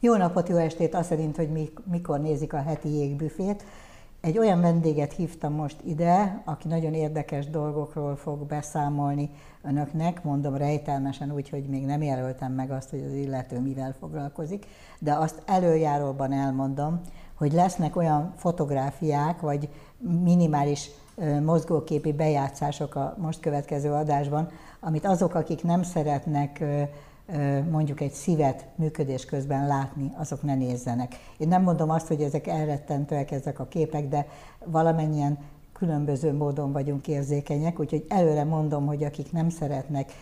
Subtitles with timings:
[0.00, 3.64] Jó napot, jó estét, azt szerint, hogy mi, mikor nézik a heti jégbüfét.
[4.20, 9.30] Egy olyan vendéget hívtam most ide, aki nagyon érdekes dolgokról fog beszámolni
[9.62, 14.66] önöknek, mondom rejtelmesen úgy, hogy még nem jelöltem meg azt, hogy az illető mivel foglalkozik,
[14.98, 17.00] de azt előjáróban elmondom,
[17.34, 19.68] hogy lesznek olyan fotográfiák, vagy
[20.22, 20.90] minimális
[21.44, 24.48] mozgóképi bejátszások a most következő adásban,
[24.80, 26.64] amit azok, akik nem szeretnek
[27.70, 31.14] mondjuk egy szívet működés közben látni, azok ne nézzenek.
[31.36, 34.26] Én nem mondom azt, hogy ezek elrettentőek ezek a képek, de
[34.64, 35.38] valamennyien
[35.72, 40.12] különböző módon vagyunk érzékenyek, úgyhogy előre mondom, hogy akik nem szeretnek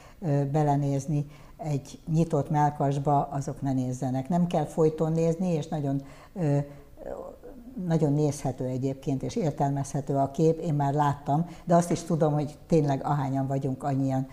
[0.52, 4.28] belenézni egy nyitott melkasba, azok ne nézzenek.
[4.28, 6.02] Nem kell folyton nézni, és nagyon
[7.86, 12.58] nagyon nézhető egyébként, és értelmezhető a kép, én már láttam, de azt is tudom, hogy
[12.66, 14.28] tényleg ahányan vagyunk, annyian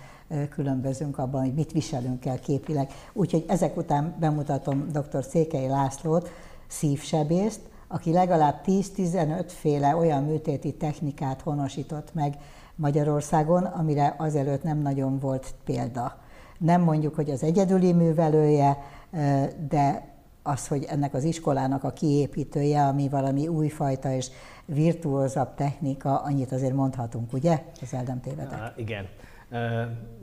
[0.49, 2.91] különbözünk abban, hogy mit viselünk el képileg.
[3.13, 5.23] Úgyhogy ezek után bemutatom dr.
[5.23, 6.29] Székely Lászlót,
[6.67, 12.37] szívsebészt, aki legalább 10-15 féle olyan műtéti technikát honosított meg
[12.75, 16.17] Magyarországon, amire azelőtt nem nagyon volt példa.
[16.57, 18.77] Nem mondjuk, hogy az egyedüli művelője,
[19.69, 20.11] de
[20.43, 24.29] az, hogy ennek az iskolának a kiépítője, ami valami újfajta és
[24.65, 27.63] virtuózabb technika, annyit azért mondhatunk, ugye?
[27.81, 28.73] Ezzel nem tévedek.
[28.75, 29.05] igen.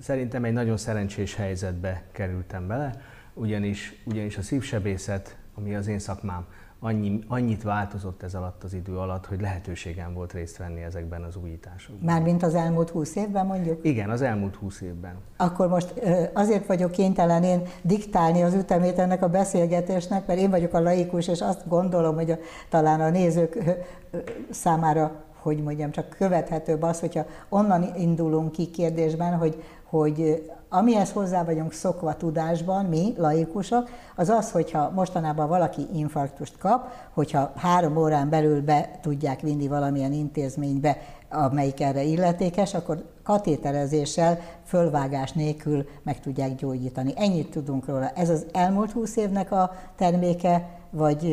[0.00, 2.92] Szerintem egy nagyon szerencsés helyzetbe kerültem bele,
[3.34, 6.47] ugyanis, ugyanis a szívsebészet, ami az én szakmám,
[6.81, 11.37] annyi, annyit változott ez alatt az idő alatt, hogy lehetőségem volt részt venni ezekben az
[11.37, 12.05] újításokban.
[12.05, 13.84] Mármint az elmúlt húsz évben mondjuk?
[13.84, 15.14] Igen, az elmúlt húsz évben.
[15.37, 15.94] Akkor most
[16.33, 21.28] azért vagyok kénytelen én diktálni az ütemét ennek a beszélgetésnek, mert én vagyok a laikus,
[21.28, 23.59] és azt gondolom, hogy a, talán a nézők
[24.50, 31.45] számára hogy mondjam, csak követhetőbb az, hogyha onnan indulunk ki kérdésben, hogy, hogy amihez hozzá
[31.45, 38.29] vagyunk szokva tudásban, mi, laikusok, az az, hogyha mostanában valaki infarktust kap, hogyha három órán
[38.29, 40.97] belül be tudják vinni valamilyen intézménybe,
[41.31, 47.12] amelyik erre illetékes, akkor katéterezéssel, fölvágás nélkül meg tudják gyógyítani.
[47.17, 48.09] Ennyit tudunk róla.
[48.09, 51.25] Ez az elmúlt húsz évnek a terméke, vagy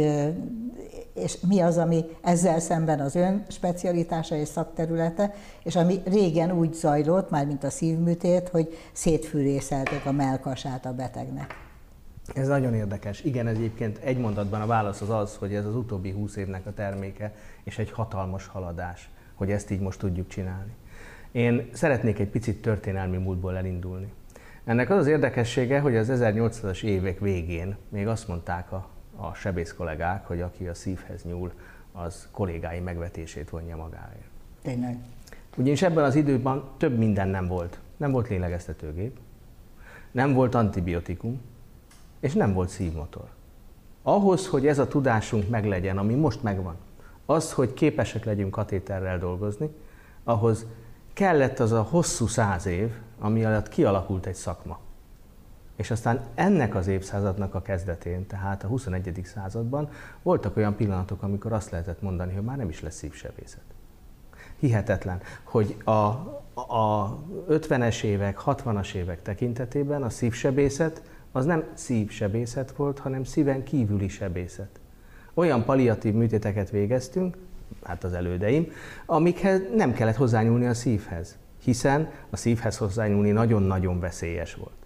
[1.14, 6.74] és mi az, ami ezzel szemben az ön specialitása és szakterülete, és ami régen úgy
[6.74, 11.56] zajlott, már mint a szívműtét, hogy szétfűrészelték a melkasát a betegnek.
[12.34, 13.24] Ez nagyon érdekes.
[13.24, 16.66] Igen, ez egyébként egy mondatban a válasz az az, hogy ez az utóbbi húsz évnek
[16.66, 20.72] a terméke, és egy hatalmas haladás, hogy ezt így most tudjuk csinálni.
[21.32, 24.14] Én szeretnék egy picit történelmi múltból elindulni.
[24.66, 29.74] Ennek az az érdekessége, hogy az 1800-as évek végén még azt mondták a a sebész
[29.74, 31.52] kollégák, hogy aki a szívhez nyúl,
[31.92, 34.30] az kollégái megvetését vonja magáért.
[34.62, 34.98] Tényleg.
[35.58, 37.80] Ugyanis ebben az időben több minden nem volt.
[37.98, 39.18] Nem volt lélegeztetőgép,
[40.12, 41.42] nem volt antibiotikum,
[42.20, 43.28] és nem volt szívmotor.
[44.02, 46.76] Ahhoz, hogy ez a tudásunk meglegyen, ami most megvan,
[47.26, 49.70] az, hogy képesek legyünk katéterrel dolgozni,
[50.24, 50.66] ahhoz
[51.14, 54.80] kellett az a hosszú száz év, ami alatt kialakult egy szakma.
[55.78, 59.22] És aztán ennek az évszázadnak a kezdetén, tehát a 21.
[59.24, 59.90] században
[60.22, 63.64] voltak olyan pillanatok, amikor azt lehetett mondani, hogy már nem is lesz szívsebészet.
[64.60, 65.92] Hihetetlen, hogy a,
[66.54, 67.18] a
[67.50, 71.02] 50-es évek, 60-as évek tekintetében a szívsebészet
[71.32, 74.80] az nem szívsebészet volt, hanem szíven kívüli sebészet.
[75.34, 77.38] Olyan paliatív műtéteket végeztünk,
[77.84, 78.72] hát az elődeim,
[79.06, 84.77] amikhez nem kellett hozzányúlni a szívhez, hiszen a szívhez hozzányúlni nagyon-nagyon veszélyes volt.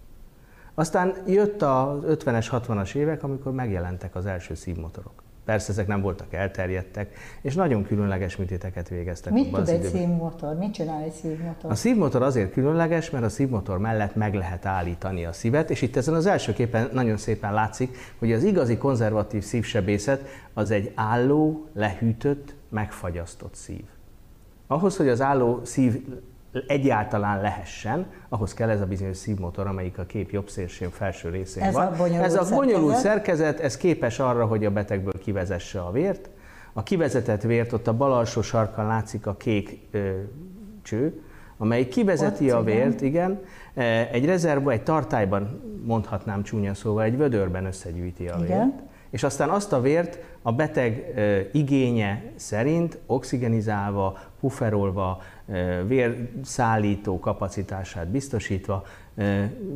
[0.74, 5.22] Aztán jött az 50-es, 60-as évek, amikor megjelentek az első szívmotorok.
[5.44, 9.32] Persze ezek nem voltak elterjedtek, és nagyon különleges műtéteket végeztek.
[9.32, 10.54] Mit tud egy szívmotor?
[10.54, 11.70] Mit csinál egy szívmotor?
[11.70, 15.96] A szívmotor azért különleges, mert a szívmotor mellett meg lehet állítani a szívet, és itt
[15.96, 21.66] ezen az első képen nagyon szépen látszik, hogy az igazi konzervatív szívsebészet az egy álló,
[21.74, 23.84] lehűtött, megfagyasztott szív.
[24.66, 26.04] Ahhoz, hogy az álló szív
[26.66, 31.62] egyáltalán lehessen, ahhoz kell ez a bizonyos szívmotor, amelyik a kép jobb szélső felső részén
[31.62, 31.86] ez van.
[31.86, 33.02] A bonyolult ez a bonyolult szerkezet.
[33.02, 36.28] szerkezet, ez képes arra, hogy a betegből kivezesse a vért.
[36.72, 40.10] A kivezetett vért, ott a bal alsó sarkon látszik a kék ö,
[40.82, 41.22] cső,
[41.56, 43.30] amely kivezeti Ott, a vért, igen,
[43.74, 48.46] igen egy rezervba, egy tartályban mondhatnám csúnya szóval, egy vödörben összegyűjti a Igen.
[48.46, 55.22] vért, és aztán azt a vért a beteg ö, igénye szerint oxigenizálva, pufferolva,
[55.86, 58.84] vérszállító kapacitását biztosítva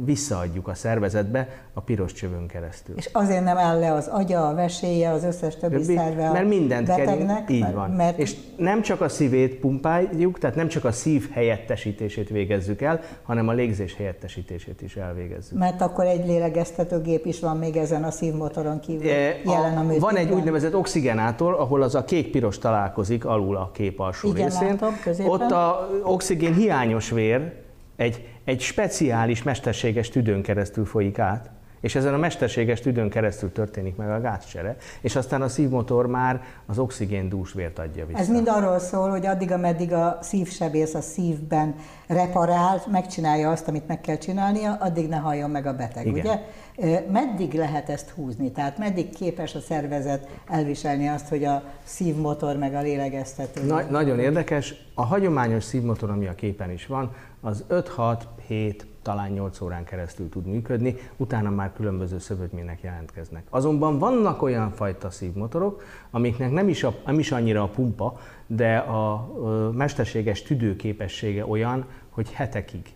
[0.05, 2.97] visszaadjuk a szervezetbe a piros csövön keresztül.
[2.97, 6.87] És azért nem áll le az agya, a veséje, az összes többi szerve Mert mindent
[6.87, 7.91] betegnek, kell, így van.
[7.91, 8.19] Mert...
[8.19, 13.49] És nem csak a szívét pumpáljuk, tehát nem csak a szív helyettesítését végezzük el, hanem
[13.49, 15.59] a légzés helyettesítését is elvégezzük.
[15.59, 19.99] Mert akkor egy lélegeztetőgép is van még ezen a szívmotoron kívül e, jelen a, a
[19.99, 24.69] Van egy úgynevezett oxigenátor, ahol az a kék-piros találkozik alul a kép alsó Igen, részén.
[24.69, 24.95] Látom,
[25.27, 27.53] Ott a oxigén hiányos vér
[27.97, 31.51] egy, egy speciális mesterséges tüdőn keresztül folyik át,
[31.87, 36.43] és ezen a mesterséges tüdőn keresztül történik meg a gázcsere, és aztán a szívmotor már
[36.67, 38.19] az oxigén dús vért adja vissza.
[38.19, 41.75] Ez mind arról szól, hogy addig, ameddig a szívsebész a szívben
[42.07, 46.19] reparál, megcsinálja azt, amit meg kell csinálnia, addig ne halljon meg a beteg, Igen.
[46.19, 46.41] ugye?
[47.11, 48.53] Meddig lehet ezt húzni?
[48.53, 53.67] Tehát meddig képes a szervezet elviselni azt, hogy a szívmotor meg a lélegeztető?
[53.67, 54.75] Na, nagyon érdekes.
[54.95, 60.47] A hagyományos szívmotor, ami a képen is van, az 5-6-7, talán 8 órán keresztül tud
[60.47, 63.47] működni, utána már különböző szövődmények jelentkeznek.
[63.51, 68.77] Azonban vannak olyan fajta szívmotorok, amiknek nem is, a, nem is annyira a pumpa, de
[68.77, 69.29] a,
[69.73, 72.95] mesterséges tüdőképessége olyan, hogy hetekig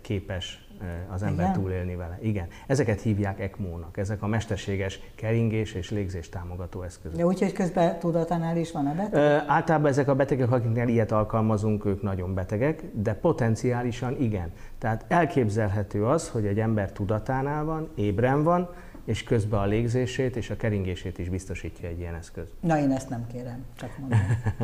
[0.00, 0.65] képes
[1.08, 1.60] az ember Igen?
[1.60, 2.18] túlélni vele.
[2.20, 2.46] Igen.
[2.66, 7.16] Ezeket hívják ECMO-nak, ezek a mesterséges keringés és légzés támogató eszközök.
[7.16, 9.14] De úgyhogy közben tudatánál is van a beteg?
[9.14, 14.52] Ö, általában ezek a betegek, akiknél ilyet alkalmazunk, ők nagyon betegek, de potenciálisan igen.
[14.78, 18.68] Tehát elképzelhető az, hogy egy ember tudatánál van, ébren van,
[19.06, 22.46] és közben a légzését és a keringését is biztosítja egy ilyen eszköz.
[22.60, 24.18] Na, én ezt nem kérem, csak mondom.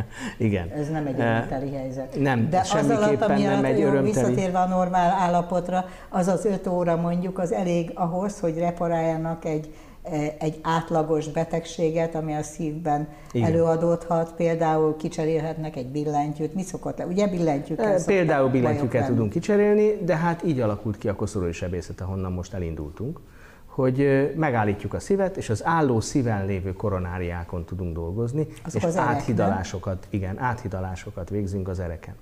[0.38, 0.68] Igen.
[0.68, 2.20] Ez nem egy örömteli helyzet.
[2.20, 4.04] Nem, De az alatt, ami nem egy örömteli.
[4.04, 9.74] Visszatérve a normál állapotra, az az öt óra mondjuk, az elég ahhoz, hogy reparáljanak egy
[10.02, 13.48] e, egy átlagos betegséget, ami a szívben Igen.
[13.48, 16.54] előadódhat, például kicserélhetnek egy billentyűt.
[16.54, 17.06] Mi szokott le?
[17.06, 22.00] Ugye billentyűkkel e, Például billentyűket tudunk kicserélni, de hát így alakult ki a koszorúi sebészet,
[22.00, 23.20] ahonnan most elindultunk
[23.74, 28.96] hogy megállítjuk a szívet, és az álló szíven lévő koronáriákon tudunk dolgozni, Azok és az
[28.96, 32.14] áthidalásokat, erek, igen, áthidalásokat végzünk az ereken.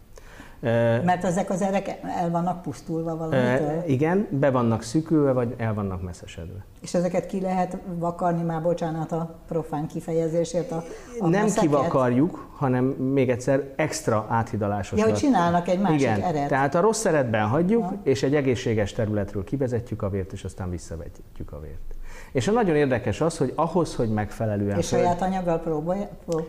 [1.04, 3.82] Mert ezek az erek el vannak pusztulva valamitől?
[3.86, 6.64] Igen, be vannak szűkülve, vagy el vannak messzesedve.
[6.80, 10.82] És ezeket ki lehet vakarni, már bocsánat a profán kifejezésért, a,
[11.18, 11.62] a Nem meszeket.
[11.62, 14.98] kivakarjuk, hanem még egyszer extra áthidalásos.
[14.98, 16.48] Ja, hogy csinálnak egy másik Igen, eret.
[16.48, 17.94] tehát a rossz eretben hagyjuk, ha.
[18.02, 21.94] és egy egészséges területről kivezetjük a vért, és aztán visszavetjük a vért.
[22.32, 24.78] És a nagyon érdekes az, hogy ahhoz, hogy megfelelően...
[24.78, 25.62] És saját anyaggal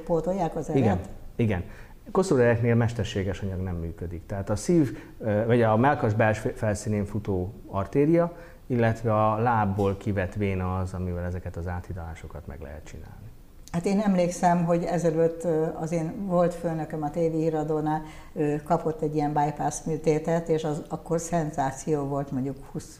[0.05, 0.79] pótolják az eret?
[0.79, 0.99] Igen,
[1.35, 1.63] igen.
[2.11, 4.25] Koszorúereknél mesterséges anyag nem működik.
[4.25, 4.97] Tehát a szív,
[5.45, 8.37] vagy a melkas belső felszínén futó artéria,
[8.67, 13.29] illetve a lábból kivett véna az, amivel ezeket az áthidalásokat meg lehet csinálni.
[13.71, 15.47] Hát én emlékszem, hogy ezelőtt
[15.79, 18.01] az én volt főnököm a tévi híradónál,
[18.33, 22.57] ő kapott egy ilyen bypass műtétet, és az akkor szenzáció volt mondjuk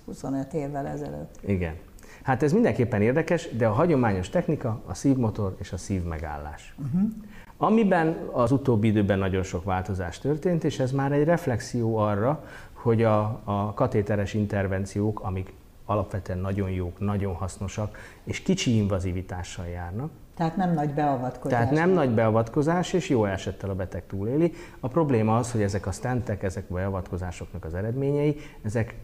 [0.08, 1.40] 20-25 évvel ezelőtt.
[1.46, 1.74] Igen.
[2.24, 6.76] Hát ez mindenképpen érdekes, de a hagyományos technika a szívmotor és a szívmegállás.
[6.78, 7.10] Uh-huh.
[7.64, 12.44] Amiben az utóbbi időben nagyon sok változás történt, és ez már egy reflexió arra,
[12.74, 15.54] hogy a, a katéteres intervenciók, amik
[15.86, 20.12] alapvetően nagyon jók, nagyon hasznosak, és kicsi invazivitással járnak.
[20.36, 21.60] Tehát nem nagy beavatkozás.
[21.60, 24.54] Tehát nem nagy beavatkozás, és jó esettel a beteg túléli.
[24.80, 28.96] A probléma az, hogy ezek a stentek, ezek a beavatkozásoknak az eredményei, ezek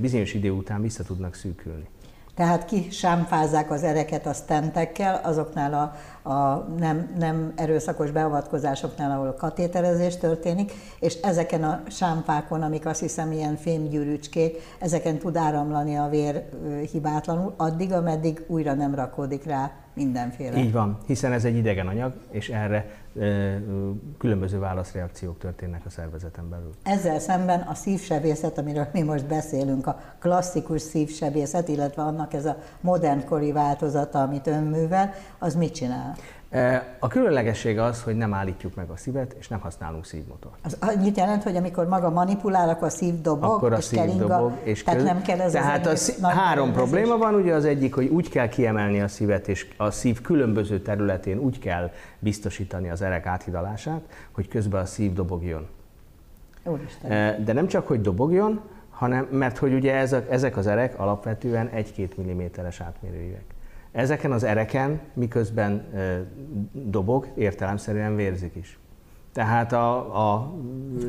[0.00, 1.86] bizonyos idő után vissza tudnak szűkülni.
[2.36, 9.34] Tehát ki sámfázzák az ereket a stentekkel, azoknál a, a nem, nem erőszakos beavatkozásoknál, ahol
[9.34, 16.08] katéterezés történik, és ezeken a sámfákon, amik azt hiszem ilyen fémgyűrűcskék, ezeken tud áramlani a
[16.08, 16.44] vér
[16.92, 20.58] hibátlanul, addig, ameddig újra nem rakódik rá mindenféle.
[20.58, 23.05] Így van, hiszen ez egy idegen anyag, és erre
[24.18, 26.70] különböző válaszreakciók történnek a szervezeten belül.
[26.82, 32.56] Ezzel szemben a szívsebészet, amiről mi most beszélünk, a klasszikus szívsebészet, illetve annak ez a
[32.80, 36.16] modernkori változata, amit önművel, az mit csinál?
[36.98, 40.58] A különlegesség az, hogy nem állítjuk meg a szívet, és nem használunk szívmotort.
[40.62, 43.98] Az annyit jelent, hogy amikor maga manipulál, akkor a szív dobog, akkor a és szív
[43.98, 45.08] keringa, dobog, és tehát köz...
[45.08, 46.22] nem kell ez Tehát az a szív...
[46.22, 50.20] három probléma van, ugye az egyik, hogy úgy kell kiemelni a szívet, és a szív
[50.20, 54.00] különböző területén úgy kell biztosítani az erek áthidalását,
[54.32, 55.66] hogy közben a szív dobogjon.
[56.64, 57.44] Úristen.
[57.44, 58.60] De nem csak, hogy dobogjon,
[58.90, 63.55] hanem mert hogy ugye ezek, ezek az erek alapvetően 1-2 mm-es átmérőjűek.
[63.96, 65.84] Ezeken az ereken, miközben
[66.72, 68.78] dobog, értelemszerűen vérzik is.
[69.32, 69.96] Tehát a,
[70.34, 70.52] a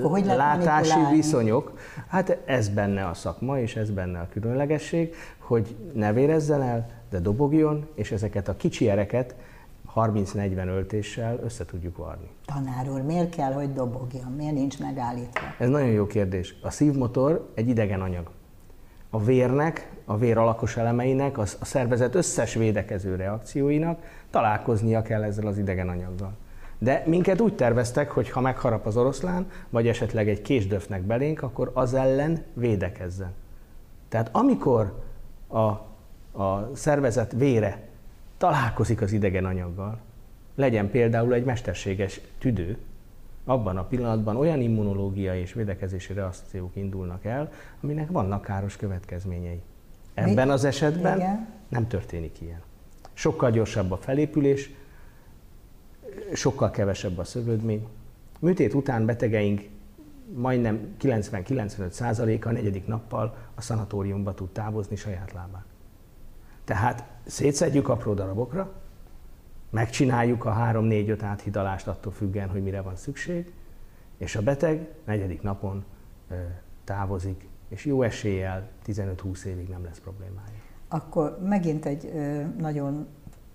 [0.01, 6.13] hogy látási viszonyok, hát ez benne a szakma, és ez benne a különlegesség, hogy ne
[6.13, 9.35] vérezzen el, de dobogjon, és ezeket a kicsi ereket
[9.95, 12.29] 30-40 öltéssel össze tudjuk varni.
[12.45, 14.31] Tanár úr, miért kell, hogy dobogjon?
[14.37, 15.39] Miért nincs megállítva?
[15.59, 16.55] Ez nagyon jó kérdés.
[16.61, 18.29] A szívmotor egy idegen anyag.
[19.17, 25.57] A vérnek, a vér alakos elemeinek, a szervezet összes védekező reakcióinak találkoznia kell ezzel az
[25.57, 26.31] idegen anyaggal.
[26.77, 31.71] De minket úgy terveztek, hogy ha megharap az oroszlán, vagy esetleg egy késdöfnek belénk, akkor
[31.73, 33.33] az ellen védekezzen.
[34.09, 35.03] Tehát amikor
[35.47, 35.67] a,
[36.43, 37.87] a szervezet vére
[38.37, 39.97] találkozik az idegen anyaggal,
[40.55, 42.77] legyen például egy mesterséges tüdő,
[43.47, 47.51] abban a pillanatban olyan immunológiai és védekezési reakciók indulnak el,
[47.81, 49.61] aminek vannak káros következményei.
[50.13, 51.47] Ebben az esetben Igen.
[51.69, 52.61] nem történik ilyen.
[53.13, 54.69] Sokkal gyorsabb a felépülés,
[56.33, 57.87] sokkal kevesebb a szövődmény.
[58.39, 59.61] Műtét után betegeink
[60.33, 65.65] majdnem 90-95%-a negyedik nappal a szanatóriumba tud távozni saját lábán.
[66.63, 68.71] Tehát szétszedjük apró darabokra,
[69.69, 73.53] megcsináljuk a 3-4-5 áthidalást attól függően, hogy mire van szükség,
[74.17, 75.85] és a beteg negyedik napon
[76.83, 80.57] távozik, és jó eséllyel 15-20 évig nem lesz problémája.
[80.87, 82.11] Akkor megint egy
[82.57, 83.07] nagyon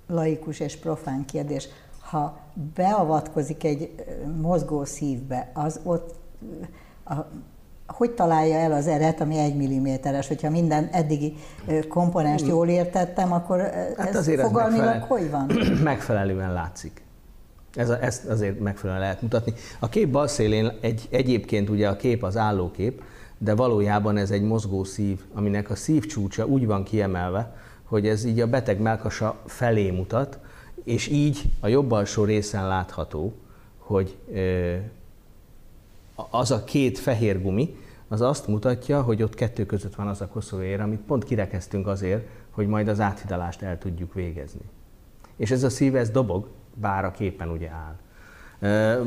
[0.07, 1.69] laikus és profán kérdés.
[2.01, 2.41] Ha
[2.75, 3.95] beavatkozik egy
[4.41, 6.15] mozgó szívbe, az ott
[7.05, 7.15] a,
[7.87, 10.29] hogy találja el az eret, ami egy milliméteres?
[10.29, 11.35] Hogyha minden eddigi
[11.89, 13.61] komponens jól értettem, akkor
[13.97, 15.07] hát ez azért fogalmilag megfelel...
[15.09, 15.51] hogy van?
[15.83, 17.03] megfelelően látszik.
[17.75, 19.53] Ez a, ezt azért megfelelően lehet mutatni.
[19.79, 23.03] A kép bal szélén egy, egyébként ugye a kép az állókép,
[23.39, 28.41] de valójában ez egy mozgó szív, aminek a szívcsúcsa úgy van kiemelve, hogy ez így
[28.41, 30.39] a beteg melkasa felé mutat,
[30.85, 33.33] és így a jobb alsó részen látható,
[33.79, 34.17] hogy
[36.31, 37.77] az a két fehér gumi,
[38.09, 42.27] az azt mutatja, hogy ott kettő között van az a koszovóér, amit pont kirekeztünk azért,
[42.51, 44.61] hogy majd az áthidalást el tudjuk végezni.
[45.37, 47.97] És ez a szív, ez dobog, bár a képen ugye áll.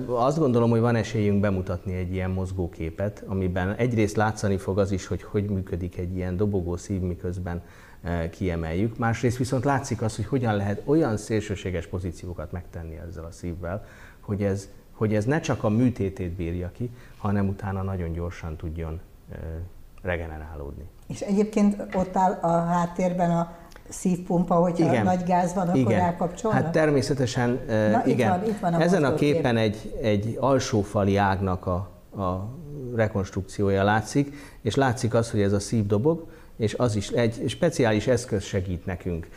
[0.05, 5.07] Azt gondolom, hogy van esélyünk bemutatni egy ilyen mozgóképet, amiben egyrészt látszani fog az is,
[5.07, 7.61] hogy hogy működik egy ilyen dobogó szív, miközben
[8.29, 8.97] kiemeljük.
[8.97, 13.85] Másrészt viszont látszik az, hogy hogyan lehet olyan szélsőséges pozíciókat megtenni ezzel a szívvel,
[14.19, 18.99] hogy ez, hogy ez ne csak a műtétét bírja ki, hanem utána nagyon gyorsan tudjon
[20.01, 20.83] regenerálódni.
[21.07, 23.53] És egyébként ott áll a háttérben a
[23.89, 25.03] szívpumpa, hogyha igen.
[25.03, 25.99] nagy gáz van, akkor igen.
[25.99, 26.61] rákapcsolnak?
[26.61, 28.33] Hát természetesen, Na, igen.
[28.33, 31.89] Itt van, itt van a Ezen a képen egy, egy alsófali ágnak a,
[32.21, 32.49] a
[32.95, 38.07] rekonstrukciója látszik, és látszik az, hogy ez a szív dobog, és az is egy speciális
[38.07, 39.27] eszköz segít nekünk.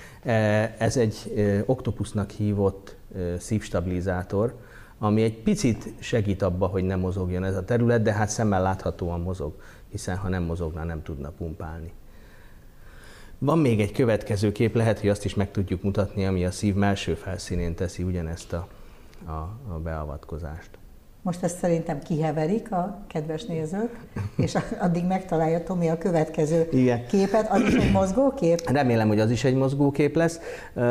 [0.78, 1.32] Ez egy
[1.66, 2.96] oktopusznak hívott
[3.38, 4.54] szívstabilizátor,
[4.98, 9.20] ami egy picit segít abba, hogy nem mozogjon ez a terület, de hát szemmel láthatóan
[9.20, 9.54] mozog,
[9.88, 11.92] hiszen ha nem mozogna, nem tudna pumpálni.
[13.38, 16.74] Van még egy következő kép, lehet, hogy azt is meg tudjuk mutatni, ami a szív
[16.74, 18.68] melső felszínén teszi ugyanezt a,
[19.24, 20.77] a, a beavatkozást.
[21.28, 23.90] Most ezt szerintem kiheverik a kedves nézők,
[24.36, 24.54] és
[24.84, 27.06] addig megtalálja Tomi a következő Igen.
[27.06, 27.50] képet.
[27.50, 28.70] Az is egy mozgókép?
[28.70, 30.40] Remélem, hogy az is egy mozgókép lesz.
[30.74, 30.84] Uh,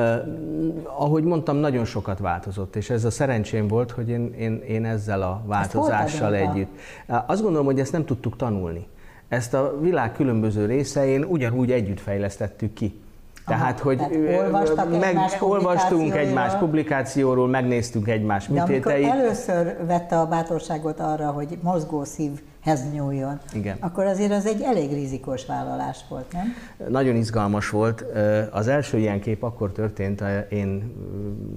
[0.84, 5.22] ahogy mondtam, nagyon sokat változott, és ez a szerencsém volt, hogy én, én, én ezzel
[5.22, 6.72] a változással együtt.
[7.08, 8.88] Azt gondolom, hogy ezt nem tudtuk tanulni.
[9.28, 13.00] Ezt a világ különböző részein ugyanúgy együtt fejlesztettük ki.
[13.48, 19.06] Tehát, hogy tehát meg, egymás olvastunk egymás publikációról, megnéztünk egymás műtéteit.
[19.06, 23.78] De először vette a bátorságot arra, hogy mozgó szívhez nyúljon, Igen.
[23.80, 26.54] akkor azért az egy elég rizikós vállalás volt, nem?
[26.90, 28.06] Nagyon izgalmas volt.
[28.52, 30.96] Az első ilyen kép akkor történt, én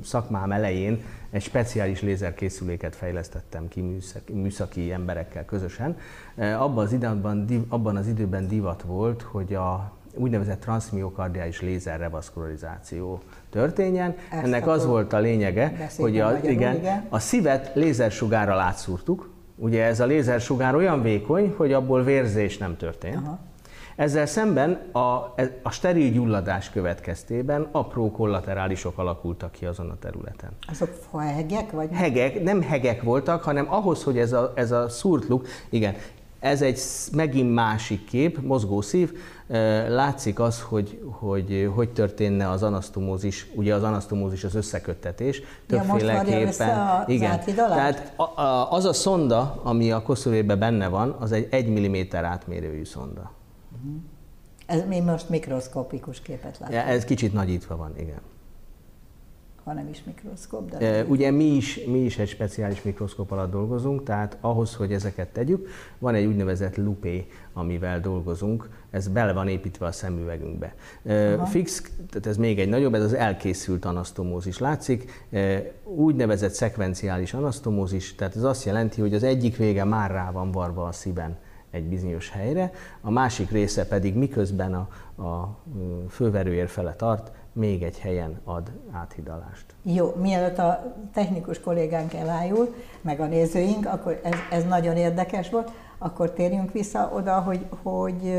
[0.05, 5.97] szakmám elején egy speciális lézerkészüléket fejlesztettem ki műszaki, műszaki emberekkel közösen.
[6.59, 14.17] Abban az, időben, abban az időben divat volt, hogy a úgynevezett transzmiokardiális lézerrevaszkularizáció történjen.
[14.31, 17.07] Ezt Ennek az volt a lényege, hogy a, igen, igen.
[17.09, 19.31] a szívet lézersugárral átszúrtuk.
[19.57, 23.17] Ugye ez a lézersugár olyan vékony, hogy abból vérzés nem történt.
[23.17, 23.39] Aha.
[23.97, 30.51] Ezzel szemben a, a steril gyulladás következtében apró kollaterálisok alakultak ki azon a területen.
[30.69, 31.71] Azok hegek?
[31.71, 31.89] Vagy?
[31.93, 35.95] Hegek, nem hegek voltak, hanem ahhoz, hogy ez a, ez a szúrt luk, igen,
[36.41, 36.81] ez egy
[37.13, 39.13] megint másik kép, mozgó szív.
[39.89, 46.69] Látszik az, hogy hogy, hogy történne az anasztomózis, ugye az anasztomózis az összeköttetés, többféleképpen.
[46.69, 47.41] Ja, igen.
[47.45, 48.13] Tehát
[48.71, 53.33] az a szonda, ami a koszorújében benne van, az egy 1 mm átmérőjű szonda.
[54.67, 56.79] Ez mi most mikroszkopikus képet látunk.
[56.79, 58.21] Ja, ez kicsit nagyítva van, igen
[59.71, 60.71] ha nem is mikroszkóp.
[60.71, 65.29] De Ugye mi is, mi is egy speciális mikroszkóp alatt dolgozunk, tehát ahhoz, hogy ezeket
[65.29, 70.75] tegyük, van egy úgynevezett lupé, amivel dolgozunk, ez bele van építve a szemüvegünkbe.
[71.07, 71.47] Aha.
[71.47, 75.27] Fix, tehát ez még egy nagyobb, ez az elkészült anasztomózis látszik,
[75.85, 80.87] úgynevezett szekvenciális anasztomózis, tehát ez azt jelenti, hogy az egyik vége már rá van varva
[80.87, 81.37] a szíven
[81.71, 84.89] egy bizonyos helyre, a másik része pedig miközben a,
[85.23, 85.59] a
[86.09, 89.65] főverőér fele tart, még egy helyen ad áthidalást.
[89.83, 95.71] Jó, mielőtt a technikus kollégánk elájul, meg a nézőink, akkor ez, ez nagyon érdekes volt,
[95.99, 98.35] akkor térjünk vissza oda, hogy, hogy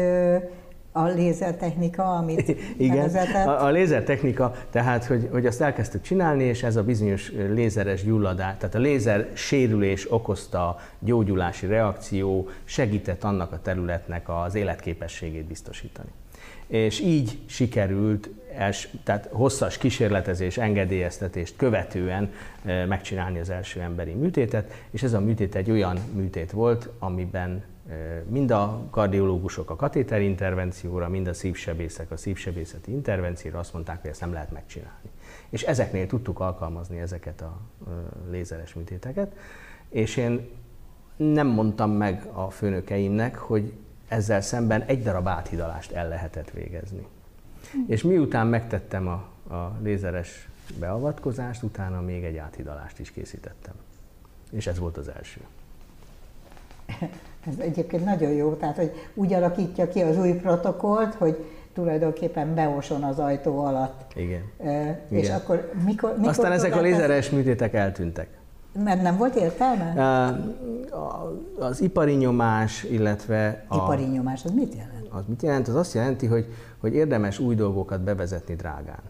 [0.92, 3.10] a lézertechnika, amit Igen,
[3.46, 8.58] a, a lézertechnika, tehát, hogy, hogy azt elkezdtük csinálni, és ez a bizonyos lézeres gyulladás,
[8.58, 16.10] tehát a lézer sérülés okozta gyógyulási reakció segített annak a területnek az életképességét biztosítani.
[16.72, 22.32] És így sikerült, els, tehát hosszas kísérletezés, engedélyeztetést követően
[22.64, 27.64] megcsinálni az első emberi műtétet, és ez a műtét egy olyan műtét volt, amiben
[28.28, 34.22] mind a kardiológusok a katéterintervencióra, mind a szívsebészek a szívsebészeti intervencióra azt mondták, hogy ezt
[34.22, 35.10] nem lehet megcsinálni.
[35.50, 37.58] És ezeknél tudtuk alkalmazni ezeket a
[38.30, 39.36] lézeres műtéteket,
[39.90, 40.50] és én
[41.16, 43.74] nem mondtam meg a főnökeimnek, hogy
[44.12, 47.08] ezzel szemben egy darab áthidalást el lehetett végezni.
[47.88, 50.50] És miután megtettem a, a lézeres
[50.80, 53.74] beavatkozást, utána még egy áthidalást is készítettem.
[54.52, 55.40] És ez volt az első.
[57.48, 63.04] Ez egyébként nagyon jó, tehát hogy úgy alakítja ki az új protokollt, hogy tulajdonképpen beoson
[63.04, 64.12] az ajtó alatt.
[64.16, 64.44] Igen.
[64.64, 65.38] E, és Igen.
[65.38, 68.28] akkor mikor, mikor Aztán ezek a lézeres műtétek eltűntek.
[68.74, 69.94] Mert nem volt értelme?
[71.60, 73.66] Az ipari nyomás, illetve...
[73.68, 75.08] A, ipari nyomás, az mit jelent?
[75.10, 75.68] Az mit jelent?
[75.68, 79.02] Az azt jelenti, hogy, hogy érdemes új dolgokat bevezetni drágán.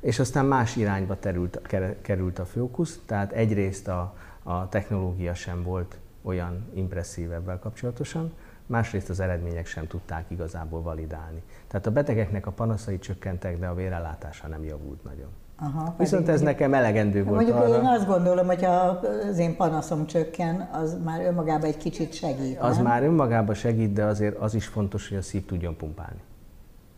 [0.00, 1.60] És aztán más irányba terült,
[2.02, 8.32] került a fókusz, tehát egyrészt a, a technológia sem volt olyan impresszív ebben kapcsolatosan,
[8.66, 11.42] másrészt az eredmények sem tudták igazából validálni.
[11.66, 15.28] Tehát a betegeknek a panaszai csökkentek, de a vérellátása nem javult nagyon.
[15.64, 17.76] Aha, Viszont ez nekem elegendő volt Mondjuk arra.
[17.76, 19.00] én azt gondolom, hogy ha
[19.30, 22.58] az én panaszom csökken, az már önmagában egy kicsit segít.
[22.60, 22.84] Az nem?
[22.84, 26.20] már önmagában segít, de azért az is fontos, hogy a szív tudjon pumpálni.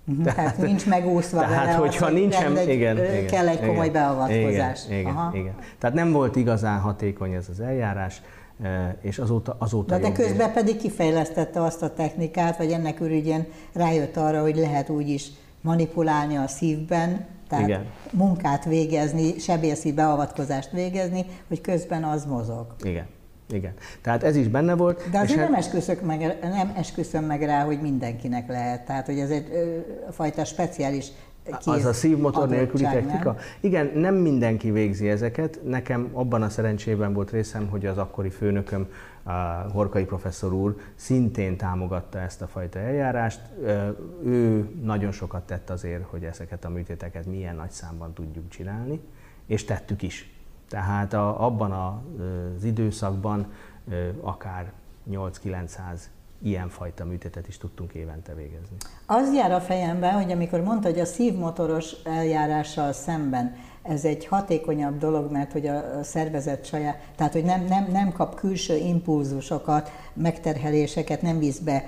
[0.05, 0.23] Mhm.
[0.23, 3.93] Tehát, tehát nincs megúszva Tehát, vele hogyha az, nincsen, egy, igen, kell egy komoly igen,
[3.93, 4.87] beavatkozás.
[4.87, 5.55] Igen, igen, igen.
[5.79, 8.23] Tehát nem volt igazán hatékony ez az eljárás,
[9.01, 14.41] és azóta, azóta de, közben pedig kifejlesztette azt a technikát, vagy ennek ürügyén rájött arra,
[14.41, 15.31] hogy lehet úgy is
[15.65, 17.87] manipulálni a szívben, tehát Igen.
[18.13, 22.67] munkát végezni, sebészi beavatkozást végezni, hogy közben az mozog.
[22.83, 23.07] Igen.
[23.49, 23.73] Igen.
[24.03, 25.11] Tehát ez is benne volt.
[25.11, 28.85] De azért nem, esküszök meg, nem esküszöm meg rá, hogy mindenkinek lehet.
[28.85, 29.79] Tehát, hogy ez egy ö,
[30.13, 31.07] fajta speciális
[31.65, 33.33] az a szívmotor nélküli technika?
[33.33, 33.37] Nem?
[33.61, 35.61] Igen, nem mindenki végzi ezeket.
[35.65, 38.89] Nekem abban a szerencsében volt részem, hogy az akkori főnököm,
[39.73, 43.41] Horkai professzor úr szintén támogatta ezt a fajta eljárást.
[44.25, 49.01] Ő nagyon sokat tett azért, hogy ezeket a műtéteket milyen nagy számban tudjuk csinálni,
[49.47, 50.35] és tettük is.
[50.69, 53.53] Tehát a, abban az időszakban
[54.21, 54.73] akár
[55.11, 56.01] 8-900
[56.43, 58.77] ilyenfajta műtétet is tudtunk évente végezni.
[59.07, 64.99] Az jár a fejembe, hogy amikor mondta, hogy a szívmotoros eljárással szemben ez egy hatékonyabb
[64.99, 71.23] dolog, mert hogy a szervezet saját, tehát hogy nem, nem, nem kap külső impulzusokat, megterheléseket,
[71.23, 71.85] nem visz be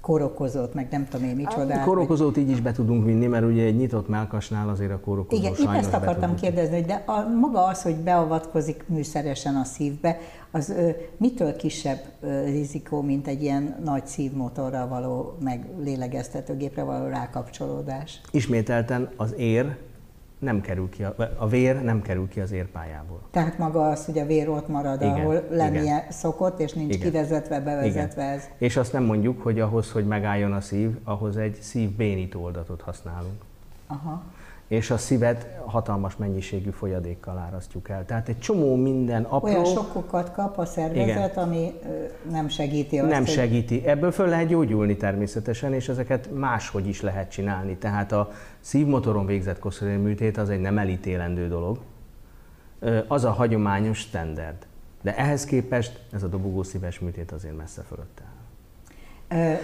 [0.00, 1.80] korokozót, meg nem tudom én micsodát.
[1.80, 5.40] A korokozót így is be tudunk vinni, mert ugye egy nyitott melkasnál azért a korokozó
[5.40, 10.18] Igen, itt ezt akartam kérdezni, hogy de a, maga az, hogy beavatkozik műszeresen a szívbe,
[10.50, 17.06] az ö, mitől kisebb ö, rizikó, mint egy ilyen nagy szívmotorra való, meg lélegeztetőgépre való
[17.06, 18.20] rákapcsolódás?
[18.30, 19.76] Ismételten az ér
[20.40, 23.20] nem kerül ki, a, a vér nem kerül ki az érpályából.
[23.30, 26.10] Tehát maga az, hogy a vér ott marad, igen, ahol lennie igen.
[26.10, 27.10] szokott, és nincs igen.
[27.10, 28.34] kivezetve, bevezetve igen.
[28.34, 28.48] ez.
[28.58, 33.42] És azt nem mondjuk, hogy ahhoz, hogy megálljon a szív, ahhoz egy szívbénító oldatot használunk.
[33.86, 34.22] Aha
[34.70, 38.04] és a szívet hatalmas mennyiségű folyadékkal árasztjuk el.
[38.04, 39.48] Tehát egy csomó minden apró...
[39.48, 41.44] Olyan sokkokat kap a szervezet, Igen.
[41.44, 41.72] ami
[42.30, 43.86] nem segíti azt, Nem segíti.
[43.86, 47.76] Ebből föl lehet gyógyulni természetesen, és ezeket máshogy is lehet csinálni.
[47.76, 48.30] Tehát a
[48.60, 51.78] szívmotoron végzett koszorúműtét az egy nem elítélendő dolog.
[53.08, 54.66] Az a hagyományos standard.
[55.02, 58.29] De ehhez képest ez a dobogó szíves műtét azért messze fölött áll.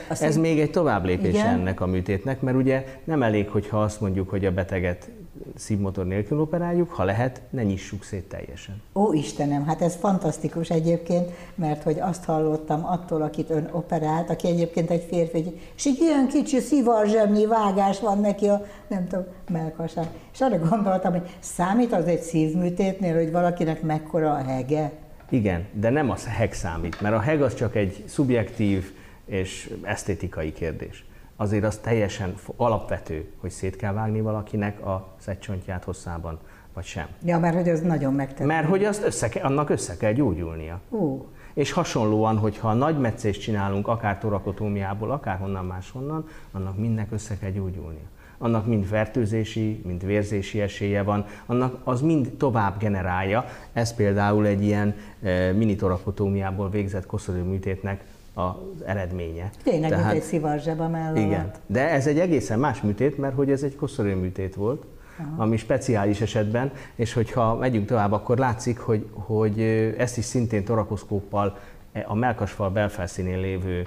[0.08, 1.46] Azt Ez még egy tovább lépés igen?
[1.46, 5.08] ennek a műtétnek, mert ugye nem elég, hogyha azt mondjuk, hogy a beteget
[5.56, 8.82] szívmotor nélkül operáljuk, ha lehet, ne nyissuk szét teljesen.
[8.94, 14.48] Ó Istenem, hát ez fantasztikus egyébként, mert hogy azt hallottam attól, akit ön operált, aki
[14.48, 19.24] egyébként egy férfi, hogy, és egy ilyen kicsi szivarzsemnyi vágás van neki a, nem tudom,
[19.50, 20.06] melkasán.
[20.32, 24.92] És arra gondoltam, hogy számít az egy szívműtétnél, hogy valakinek mekkora a hege?
[25.28, 28.92] Igen, de nem a heg számít, mert a heg az csak egy szubjektív,
[29.26, 31.04] és esztétikai kérdés.
[31.36, 36.38] Azért az teljesen alapvető, hogy szét kell vágni valakinek a szegcsontját hosszában,
[36.74, 37.06] vagy sem.
[37.24, 38.44] Ja, mert hogy az nagyon megtető.
[38.44, 40.80] Mert hogy azt össze, annak össze kell gyógyulnia.
[40.88, 41.24] Uh.
[41.54, 47.50] és hasonlóan, hogyha nagy meccést csinálunk, akár torakotómiából, akár honnan máshonnan, annak mindnek össze kell
[47.50, 48.08] gyógyulnia
[48.38, 53.44] annak mind fertőzési, mind vérzési esélye van, annak az mind tovább generálja.
[53.72, 58.04] Ez például egy ilyen e, minitorakotómiából végzett koszorúműtétnek
[58.38, 59.50] az eredménye.
[59.62, 61.16] Tényleg, Tehát, mint egy szivarzseb a mellett.
[61.16, 64.84] Igen, de ez egy egészen más műtét, mert hogy ez egy koszorúműtét volt,
[65.18, 65.42] Aha.
[65.42, 69.60] ami speciális esetben, és hogyha megyünk tovább, akkor látszik, hogy, hogy
[69.98, 71.58] ezt is szintén torakoszkóppal
[71.92, 73.86] e, a melkasfal belfelszínén lévő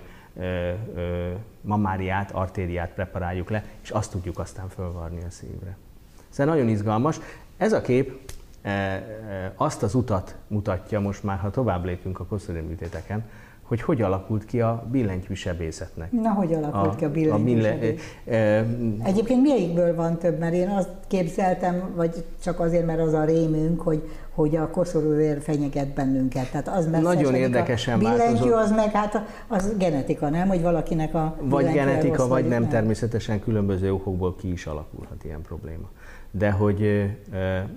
[1.62, 5.78] mamáriát, artériát preparáljuk le, és azt tudjuk aztán fölvarni a szívre.
[6.30, 7.20] Szóval nagyon izgalmas.
[7.58, 8.20] Ez a kép
[9.56, 13.26] azt az utat mutatja most már, ha tovább lépünk a koszorúműtéteken,
[13.70, 16.12] hogy hogy alakult ki a billentyű sebészetnek.
[16.12, 17.78] Na, hogy alakult a, ki a billentyű a bille,
[18.26, 18.66] e,
[19.04, 20.40] Egyébként melyikből van több?
[20.40, 25.42] Mert én azt képzeltem, vagy csak azért, mert az a rémünk, hogy, hogy a koszorúvér
[25.42, 26.52] fenyeget bennünket.
[26.52, 30.48] Tehát az Nagyon érdekesen a billentyű az meg hát az genetika, nem?
[30.48, 35.42] Hogy valakinek a Vagy genetika, vagy nem, nem, természetesen különböző okokból ki is alakulhat ilyen
[35.42, 35.90] probléma.
[36.32, 36.82] De hogy
[37.32, 37.70] e,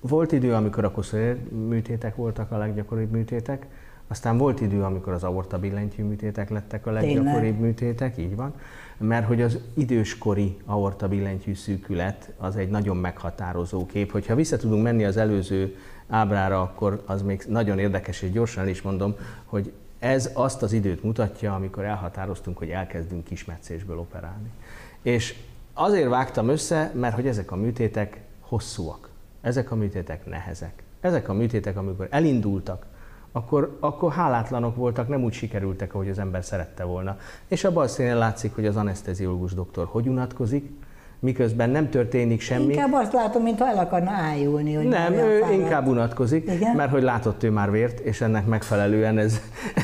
[0.00, 1.36] volt idő, amikor a koszorúvér
[1.68, 3.66] műtétek voltak a leggyakoribb műtétek,
[4.08, 8.54] aztán volt idő, amikor az aorta billentyű műtétek lettek a leggyakoribb műtétek, így van,
[8.98, 14.12] mert hogy az időskori aorta billentyű szűkület az egy nagyon meghatározó kép.
[14.12, 15.76] Hogyha vissza tudunk menni az előző
[16.08, 19.14] ábrára, akkor az még nagyon érdekes, és gyorsan is mondom,
[19.44, 24.50] hogy ez azt az időt mutatja, amikor elhatároztunk, hogy elkezdünk kismetszésből operálni.
[25.02, 25.34] És
[25.72, 29.08] azért vágtam össze, mert hogy ezek a műtétek hosszúak,
[29.40, 30.82] ezek a műtétek nehezek.
[31.00, 32.86] Ezek a műtétek, amikor elindultak,
[33.36, 37.16] akkor, akkor hálátlanok voltak, nem úgy sikerültek, ahogy az ember szerette volna.
[37.46, 40.70] És a bal színen látszik, hogy az anesteziológus doktor hogy unatkozik,
[41.18, 42.72] miközben nem történik semmi.
[42.72, 44.74] Inkább azt látom, mintha el akarna ájulni.
[44.74, 45.52] Hogy nem, ő fáradt.
[45.52, 46.76] inkább unatkozik, Igen?
[46.76, 49.40] mert hogy látott ő már vért, és ennek megfelelően ez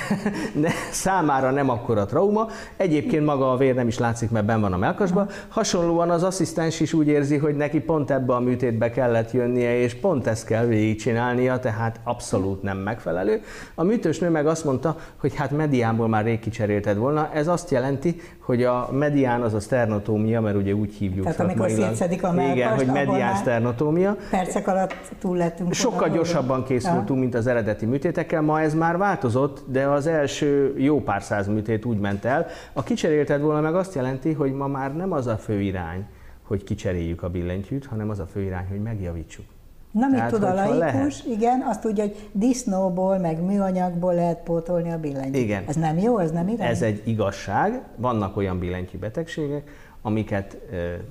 [0.62, 2.48] ne, számára nem akkora trauma.
[2.76, 5.28] Egyébként maga a vér nem is látszik, mert ben van a melkasban.
[5.48, 9.94] Hasonlóan az asszisztens is úgy érzi, hogy neki pont ebbe a műtétbe kellett jönnie, és
[9.94, 13.42] pont ezt kell végigcsinálnia, tehát abszolút nem megfelelő.
[13.74, 17.30] A műtősnő meg azt mondta, hogy hát mediánból már rég kicserélted volna.
[17.32, 21.70] Ez azt jelenti, hogy a medián az a sternotómia, mert ugye úgy hívjuk Tehát amikor
[21.70, 24.16] szétszedik a melkast, Igen, hogy medián sternotómia.
[24.30, 25.72] Percek alatt túl lettünk.
[25.72, 27.14] Sokkal oda, gyorsabban készültünk, ja.
[27.14, 28.40] mint az eredeti műtétekkel.
[28.40, 32.46] Ma ez már változott, de az első jó pár száz műtét úgy ment el.
[32.72, 36.06] A kicserélted volna meg azt jelenti, hogy ma már nem az a fő irány,
[36.42, 39.44] hogy kicseréljük a billentyűt, hanem az a fő irány, hogy megjavítsuk.
[39.90, 40.78] Na, mit tud a laikus?
[40.78, 41.22] Lehet.
[41.26, 45.36] Igen, azt tudja, hogy disznóból, meg műanyagból lehet pótolni a billentyűt.
[45.36, 45.64] Igen.
[45.66, 46.68] Ez nem jó, ez nem irány?
[46.68, 47.82] Ez egy igazság.
[47.96, 49.70] Vannak olyan billentyű betegségek,
[50.02, 50.58] amiket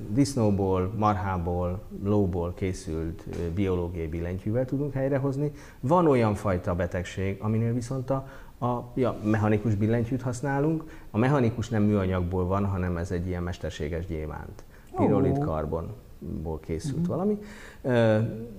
[0.09, 3.23] disznóból, marhából, lóból készült
[3.53, 5.51] biológiai billentyűvel tudunk helyrehozni.
[5.79, 8.27] Van olyan fajta betegség, aminél viszont a,
[8.65, 10.83] a ja, mechanikus billentyűt használunk.
[11.11, 14.63] A mechanikus nem műanyagból van, hanem ez egy ilyen mesterséges gyémánt.
[14.95, 17.15] Pirolit karbon ból készült uh-huh.
[17.15, 17.39] valami,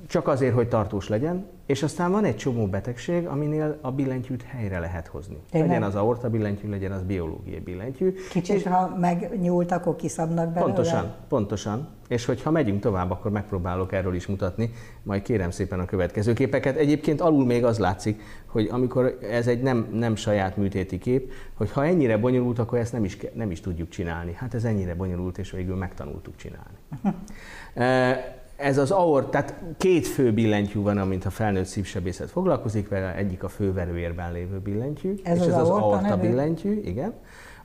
[0.07, 4.79] csak azért, hogy tartós legyen, és aztán van egy csomó betegség, aminél a billentyűt helyre
[4.79, 5.37] lehet hozni.
[5.51, 5.71] Tényleg?
[5.71, 8.15] Legyen az aorta billentyű, legyen az biológiai billentyű.
[8.31, 10.73] Kicsit, és ha megnyúlt, akkor kiszabnak belőle?
[10.73, 11.89] Pontosan, pontosan.
[12.09, 14.71] És hogyha megyünk tovább, akkor megpróbálok erről is mutatni,
[15.03, 16.77] majd kérem szépen a következő képeket.
[16.77, 21.71] Egyébként alul még az látszik, hogy amikor ez egy nem, nem saját műtéti kép, hogy
[21.71, 24.33] ha ennyire bonyolult, akkor ezt nem is, nem is tudjuk csinálni.
[24.37, 26.79] Hát ez ennyire bonyolult, és végül megtanultuk csinálni.
[28.61, 33.43] ez az aort, tehát két fő billentyű van, amint a felnőtt szívsebészet foglalkozik vele, egyik
[33.43, 37.15] a főverőérben lévő billentyű, ez és az ez az aorta, aorta billentyű, igen,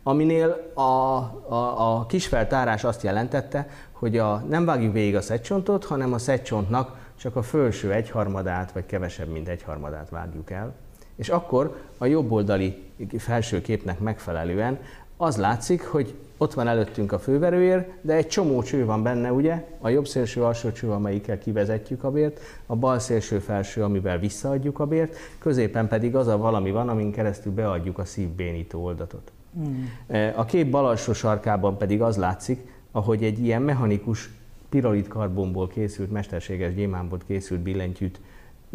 [0.03, 6.13] aminél a, a, a kisfeltárás azt jelentette, hogy a, nem vágjuk végig a szedcsontot, hanem
[6.13, 10.73] a szedcsontnak csak a felső egyharmadát, vagy kevesebb, mint egyharmadát vágjuk el.
[11.15, 12.83] És akkor a jobboldali
[13.17, 14.79] felső képnek megfelelően
[15.17, 19.65] az látszik, hogy ott van előttünk a főverőér, de egy csomó cső van benne, ugye?
[19.79, 24.79] A jobb szélső alsó cső, amelyikkel kivezetjük a bért, a bal szélső felső, amivel visszaadjuk
[24.79, 29.31] a bért, középen pedig az a valami van, amin keresztül beadjuk a szívbénító oldatot.
[29.53, 29.89] Hmm.
[30.35, 34.29] A kép bal alsó sarkában pedig az látszik, ahogy egy ilyen mechanikus
[34.69, 38.19] pirolit karbonból készült, mesterséges gyémánból készült billentyűt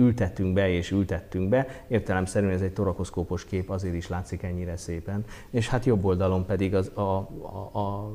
[0.00, 1.66] ültettünk be és ültettünk be.
[1.88, 5.24] Értelemszerűen ez egy torakoszkópos kép, azért is látszik ennyire szépen.
[5.50, 8.12] És hát jobb oldalon pedig az a, a, a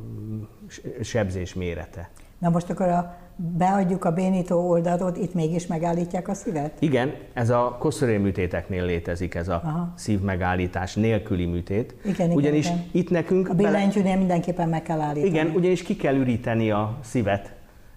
[1.01, 2.09] sebzés mérete.
[2.37, 6.71] Na most akkor a, beadjuk a bénító oldalatot, itt mégis megállítják a szívet?
[6.79, 9.93] Igen, ez a koszoré műtéteknél létezik ez a Aha.
[9.95, 11.95] szívmegállítás nélküli műtét.
[12.05, 12.83] Igen, ugyanis igen.
[12.91, 13.49] itt nekünk...
[13.49, 14.17] A billentyűnél bele...
[14.17, 15.27] mindenképpen meg kell állítani.
[15.27, 17.53] Igen, ugyanis ki kell üríteni a szívet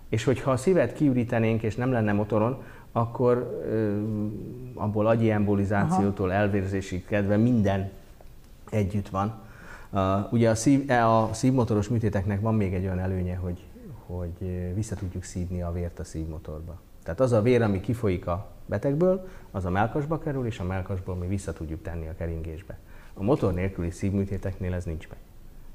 [0.08, 2.62] És hogyha a szívet kiürítenénk, és nem lenne motoron,
[2.98, 3.60] akkor
[4.74, 7.90] abból agyi embolizációtól, elvérzésig kedve minden
[8.70, 9.34] együtt van.
[9.90, 13.64] Uh, ugye a, szív, e, a szívmotoros műtéteknek van még egy olyan előnye, hogy,
[14.06, 16.80] hogy vissza tudjuk szívni a vért a szívmotorba.
[17.02, 21.14] Tehát az a vér, ami kifolyik a betegből, az a melkasba kerül, és a melkasból
[21.14, 22.78] mi vissza tudjuk tenni a keringésbe.
[23.14, 25.18] A motor nélküli szívműtéteknél ez nincs meg.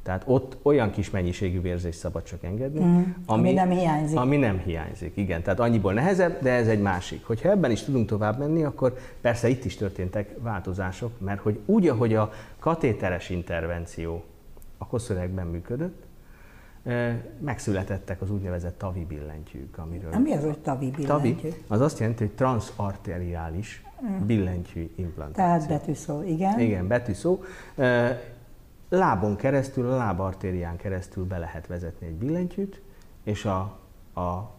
[0.03, 4.17] Tehát ott olyan kis mennyiségű vérzést szabad csak engedni, mm, ami, ami nem hiányzik.
[4.17, 5.43] Ami nem hiányzik, igen.
[5.43, 7.25] Tehát annyiból nehezebb, de ez egy másik.
[7.25, 11.87] Hogyha ebben is tudunk tovább menni, akkor persze itt is történtek változások, mert hogy úgy,
[11.87, 14.23] ahogy a katéteres intervenció
[14.77, 16.03] a koszöregben működött,
[17.39, 20.11] megszületettek az úgynevezett tavi billentyűk, amiről...
[20.23, 21.35] Mi az, hogy tavi billentyű?
[21.35, 24.25] Tavi, az azt jelenti, hogy transarteriális mm.
[24.25, 25.43] billentyű implantáció.
[25.43, 26.59] Tehát betűszó, igen.
[26.59, 27.39] Igen, betűszó
[28.97, 32.81] lábon keresztül, a lábartérián keresztül be lehet vezetni egy billentyűt,
[33.23, 33.59] és a,
[34.21, 34.51] a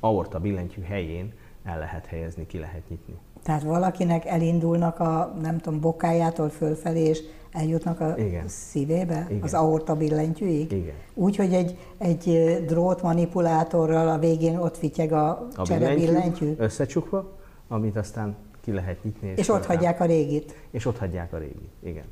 [0.00, 1.32] aorta billentyű helyén
[1.64, 3.14] el lehet helyezni, ki lehet nyitni.
[3.42, 8.48] Tehát valakinek elindulnak a, nem tudom, bokájától fölfelé, és eljutnak a Igen.
[8.48, 9.42] szívébe, Igen.
[9.42, 10.72] az aorta billentyűig?
[10.72, 10.94] Igen.
[11.14, 16.54] Úgy, hogy egy, egy drót manipulátorral a végén ott fityeg a, a csere billentyű?
[16.58, 17.32] Összecsukva,
[17.68, 19.28] amit aztán ki lehet nyitni.
[19.28, 20.54] És, és ott hagyják a régit?
[20.70, 22.04] És ott hagyják a régit, igen.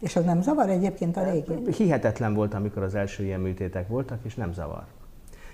[0.00, 1.72] És az nem zavar egyébként a régi?
[1.72, 4.84] Hihetetlen volt, amikor az első ilyen műtétek voltak, és nem zavar.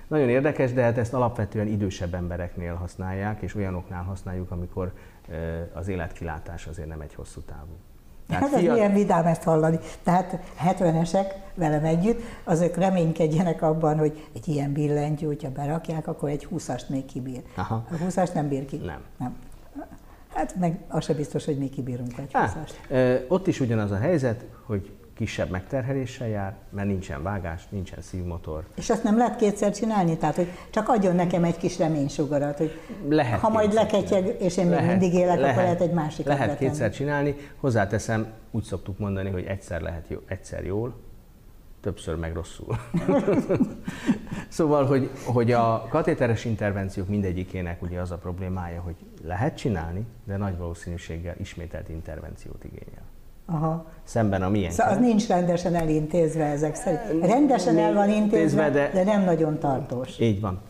[0.06, 4.92] Nagyon érdekes, de hát ezt alapvetően idősebb embereknél használják, és olyanoknál használjuk, amikor
[5.72, 7.72] az életkilátás azért nem egy hosszú távú.
[8.28, 8.74] Tehát hát ez fiat...
[8.74, 9.78] milyen vidám ezt hallani.
[10.02, 16.48] Tehát 70-esek velem együtt, azok reménykedjenek abban, hogy egy ilyen billentyű, hogyha berakják, akkor egy
[16.52, 17.42] 20-ast még kibír.
[17.56, 17.84] Aha.
[17.90, 18.76] A 20-ast nem bír ki.
[18.76, 19.00] Nem.
[19.18, 19.36] nem.
[20.34, 22.66] Hát meg az sem biztos, hogy mi kibírunk egy Á,
[23.28, 28.64] Ott is ugyanaz a helyzet, hogy kisebb megterheléssel jár, mert nincsen vágás, nincsen szívmotor.
[28.74, 30.16] És azt nem lehet kétszer csinálni?
[30.16, 34.66] Tehát, hogy csak adjon nekem egy kis reménysugarat, hogy lehet ha majd leketyeg, és én
[34.66, 36.68] még lehet, mindig élek, lehet, akkor lehet egy másik Lehet letenni.
[36.68, 37.34] kétszer csinálni.
[37.60, 40.94] Hozzáteszem, úgy szoktuk mondani, hogy egyszer lehet jó, egyszer jól,
[41.80, 42.76] többször meg rosszul.
[44.48, 48.94] szóval, hogy, hogy a katéteres intervenciók mindegyikének ugye az a problémája, hogy
[49.26, 53.02] lehet csinálni, de nagy valószínűséggel ismételt intervenciót igényel.
[53.46, 53.86] Aha.
[54.04, 54.70] Szemben a milyen.
[54.70, 57.26] Szóval az nincs rendesen elintézve ezek szerint.
[57.26, 60.18] Rendesen el van intézve, de, de nem nagyon tartós.
[60.18, 60.60] Így van.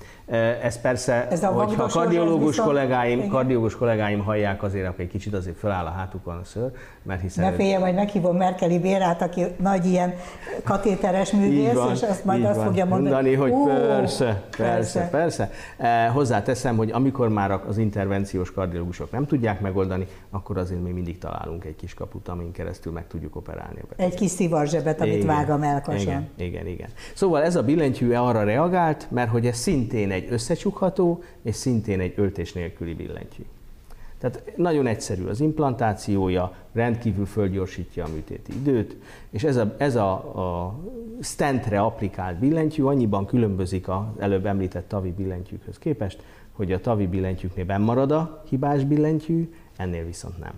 [0.62, 2.68] Ez persze, Ez a hogyha kardiológus viszont...
[2.68, 6.70] kollégáim, kardiológus kollégáim hallják azért, akkor egy kicsit azért föláll a hátukon a ször,
[7.02, 7.44] mert hiszen...
[7.44, 10.14] Ne félje, majd meghívom Merkeli Bérát, aki nagy ilyen
[10.62, 12.64] katéteres művész, van, és azt majd azt van.
[12.64, 15.50] fogja mondani, mondani hogy persze, persze, persze.
[15.78, 16.10] persze.
[16.10, 21.64] Hozzáteszem, hogy amikor már az intervenciós kardiológusok nem tudják megoldani, akkor azért még mindig találunk
[21.64, 23.78] egy kis kaput, amin keresztül meg tudjuk operálni.
[23.80, 26.00] A egy kis szivarzsebet, amit igen, vág a melkason.
[26.00, 26.88] Igen, igen, igen.
[27.14, 32.12] Szóval ez a billentyű arra reagált, mert hogy ez szintén egy összecsukható, és szintén egy
[32.16, 33.42] öltés nélküli billentyű.
[34.18, 38.96] Tehát nagyon egyszerű az implantációja, rendkívül fölgyorsítja a műtéti időt,
[39.30, 40.74] és ez a, ez a, a
[41.22, 46.22] stentre applikált billentyű annyiban különbözik az előbb említett tavi billentyűkhöz képest,
[46.52, 50.52] hogy a tavi billentyűknél marad a hibás billentyű, ennél viszont nem.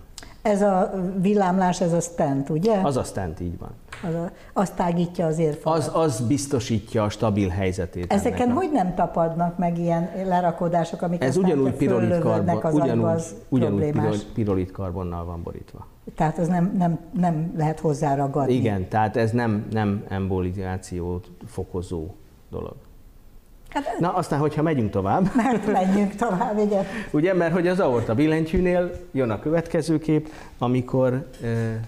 [0.47, 2.79] Ez a villámlás, ez a stent, ugye?
[2.83, 3.69] Az a stent, így van.
[4.07, 5.77] Az a, azt tágítja az érfalat.
[5.77, 8.13] Az, az biztosítja a stabil helyzetét.
[8.13, 14.25] Ezeken hogy nem tapadnak meg ilyen lerakodások, amik Ez ugyanúgy pirolit karbon, az ugyanúgy, ugyanúgy
[14.33, 15.87] pirolit karbonnal van borítva.
[16.15, 18.53] Tehát ez nem, nem, nem lehet hozzáragadni.
[18.53, 22.05] Igen, tehát ez nem, nem embolizációt fokozó
[22.49, 22.75] dolog.
[23.69, 25.35] Hát, Na, aztán, hogyha megyünk tovább.
[25.35, 26.85] Mert menjünk tovább, igen.
[27.11, 31.79] Ugye, mert hogy az aorta billentyűnél jön a következő kép, amikor e,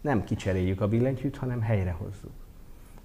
[0.00, 2.30] nem kicseréljük a billentyűt, hanem helyrehozzuk.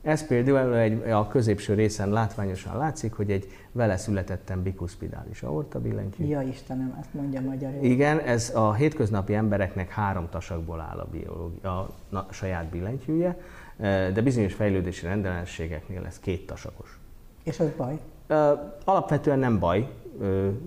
[0.01, 6.25] Ez például egy, a középső részen látványosan látszik, hogy egy vele születettem bikuszpidális aorta billentyű.
[6.25, 7.83] Ja Istenem, ezt mondja magyarul.
[7.83, 13.37] Igen, ez a hétköznapi embereknek három tasakból áll a, biológia, a, a saját billentyűje,
[14.13, 16.99] de bizonyos fejlődési rendellenességeknél ez két tasakos.
[17.43, 17.99] És az baj?
[18.85, 19.89] Alapvetően nem baj,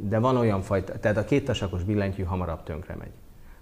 [0.01, 3.13] de van olyan fajta, tehát a kéttasakos billentyű hamarabb tönkre megy.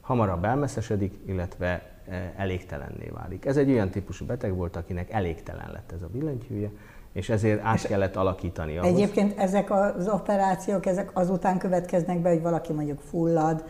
[0.00, 1.82] Hamarabb elmeszesedik, illetve
[2.36, 3.44] elégtelenné válik.
[3.44, 6.70] Ez egy olyan típusú beteg volt, akinek elégtelen lett ez a billentyűje,
[7.12, 8.92] és ezért át kellett alakítani ahhoz.
[8.92, 13.64] Egyébként ezek az operációk, ezek azután következnek be, hogy valaki mondjuk fullad,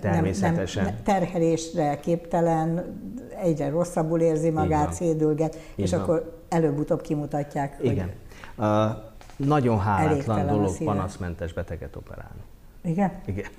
[0.00, 0.84] Természetesen.
[0.84, 2.84] Nem, nem, terhelésre képtelen,
[3.42, 6.00] egyre rosszabbul érzi magát, szédülget, és van.
[6.00, 7.78] akkor előbb-utóbb kimutatják.
[7.80, 8.10] Igen.
[8.56, 8.66] Hogy...
[8.66, 12.40] Uh, nagyon hálátlan dolog panaszmentes beteget operálni.
[12.80, 13.10] Igen?
[13.24, 13.50] Igen.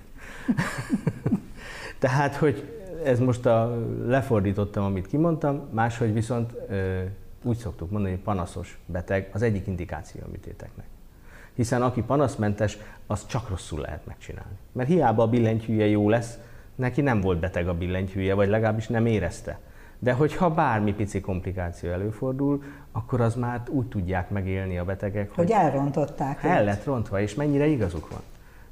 [2.00, 7.04] Tehát, hogy ez most a, lefordítottam, amit kimondtam, máshogy viszont ö,
[7.44, 10.86] úgy szoktuk mondani, hogy panaszos beteg az egyik indikáció a műtéteknek.
[11.54, 14.58] Hiszen aki panaszmentes, az csak rosszul lehet megcsinálni.
[14.72, 16.38] Mert hiába a billentyűje jó lesz,
[16.76, 19.60] neki nem volt beteg a billentyűje, vagy legalábbis nem érezte.
[20.00, 25.36] De hogyha bármi pici komplikáció előfordul, akkor az már úgy tudják megélni a betegek, hogy,
[25.36, 26.44] hogy elrontották.
[26.44, 28.22] El lett rontva, és mennyire igazuk van.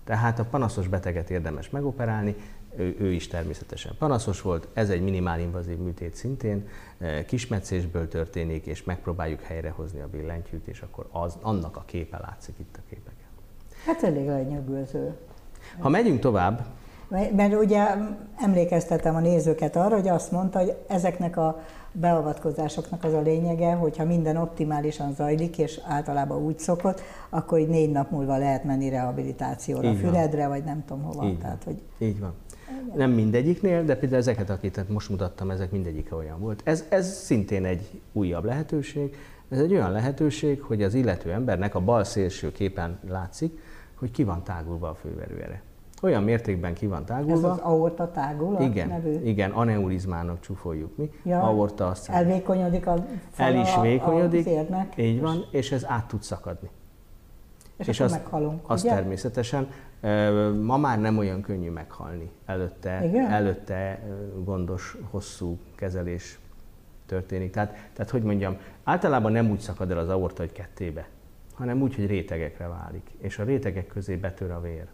[0.03, 2.35] Tehát a panaszos beteget érdemes megoperálni,
[2.77, 6.67] ő, ő is természetesen panaszos volt, ez egy minimálinvazív műtét szintén,
[6.99, 12.55] e, kismetszésből történik, és megpróbáljuk helyrehozni a billentyűt, és akkor az, annak a képe látszik
[12.59, 13.25] itt a képeken.
[13.85, 15.13] Hát elég lenyűgöző.
[15.79, 16.65] Ha megyünk tovább,
[17.07, 17.83] mert ugye
[18.37, 24.05] emlékeztetem a nézőket arra, hogy azt mondta, hogy ezeknek a beavatkozásoknak az a lényege, hogyha
[24.05, 29.87] minden optimálisan zajlik, és általában úgy szokott, akkor így négy nap múlva lehet menni rehabilitációra,
[29.87, 30.49] így füledre, van.
[30.49, 31.27] vagy nem tudom hova.
[31.27, 31.81] Így Tehát, hogy...
[31.97, 32.33] Így van.
[32.95, 36.61] Nem mindegyiknél, de például ezeket, akiket most mutattam, ezek mindegyik olyan volt.
[36.63, 39.15] Ez, ez szintén egy újabb lehetőség.
[39.49, 43.59] Ez egy olyan lehetőség, hogy az illető embernek a bal szélső képen látszik,
[43.95, 45.61] hogy ki van tágulva a főverőere
[46.05, 47.33] olyan mértékben ki van tágulva.
[47.33, 49.19] Ez az aorta tágul igen, nevű?
[49.23, 51.11] Igen, aneurizmának csúfoljuk mi.
[51.23, 56.23] Ja, aorta azt elvékonyodik a El is vékonyodik, a így van, és ez át tud
[56.23, 56.69] szakadni.
[57.77, 59.67] És, és akkor azt, meghalunk, Az természetesen.
[60.61, 62.31] Ma már nem olyan könnyű meghalni.
[62.45, 63.31] Előtte, Igen?
[63.31, 63.99] előtte
[64.43, 66.39] gondos, hosszú kezelés
[67.05, 67.51] történik.
[67.51, 71.07] Tehát, tehát, hogy mondjam, általában nem úgy szakad el az aorta, hogy kettébe,
[71.53, 74.87] hanem úgy, hogy rétegekre válik, és a rétegek közé betör a vér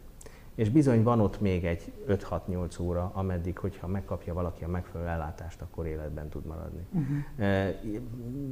[0.55, 5.61] és bizony van ott még egy 5-6-8 óra, ameddig, hogyha megkapja valaki a megfelelő ellátást,
[5.61, 6.85] akkor életben tud maradni.
[6.91, 7.67] Uh-huh.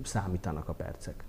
[0.04, 1.24] Számítanak a percek.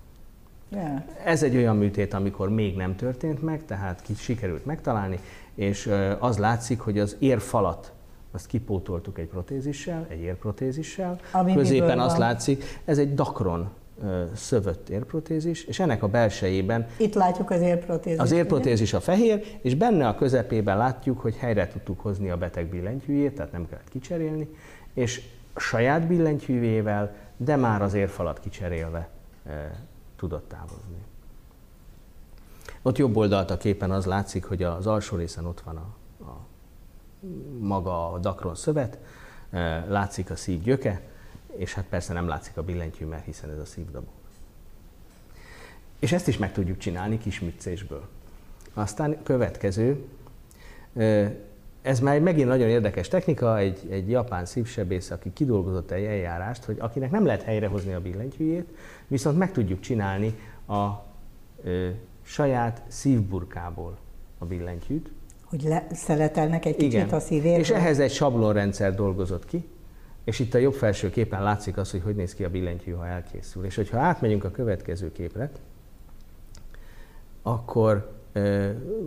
[0.69, 1.03] Yeah.
[1.25, 5.19] Ez egy olyan műtét, amikor még nem történt meg, tehát ki sikerült megtalálni,
[5.55, 7.93] és az látszik, hogy az érfalat
[8.31, 11.19] azt kipótoltuk egy protézissel, egy érprotézissel.
[11.31, 12.27] Ami Középen azt van?
[12.27, 13.69] látszik, ez egy dakron
[14.35, 16.87] szövött érprotézis, és ennek a belsejében...
[16.97, 18.19] Itt látjuk az érprotézis.
[18.19, 22.65] Az érprotézis a fehér, és benne a közepében látjuk, hogy helyre tudtuk hozni a beteg
[22.65, 24.49] billentyűjét, tehát nem kellett kicserélni,
[24.93, 25.21] és
[25.55, 29.09] saját billentyűvével, de már az érfalat kicserélve
[29.45, 29.85] e,
[30.15, 30.97] tudott távozni.
[32.81, 35.87] Ott jobb oldalt a képen az látszik, hogy az alsó részen ott van a,
[36.23, 36.37] a
[37.59, 38.99] maga a dakron szövet,
[39.51, 41.01] e, látszik a szív gyöke,
[41.55, 44.13] és hát persze nem látszik a billentyű, mert hiszen ez a szívdobog.
[45.99, 48.07] És ezt is meg tudjuk csinálni kismüccésből.
[48.73, 50.05] Aztán következő,
[51.81, 56.77] ez már megint nagyon érdekes technika, egy, egy japán szívsebész, aki kidolgozott egy eljárást, hogy
[56.79, 58.67] akinek nem lehet helyrehozni a billentyűjét,
[59.07, 60.89] viszont meg tudjuk csinálni a
[61.63, 61.89] ö,
[62.21, 63.97] saját szívburkából
[64.37, 65.11] a billentyűt.
[65.43, 67.09] Hogy le, szeletelnek egy kicsit Igen.
[67.09, 67.59] a szívéről.
[67.59, 69.67] És ehhez egy sablonrendszer dolgozott ki,
[70.23, 73.07] és itt a jobb felső képen látszik az, hogy hogy néz ki a billentyű, ha
[73.07, 73.65] elkészül.
[73.65, 75.51] És hogyha átmegyünk a következő képre,
[77.41, 78.11] akkor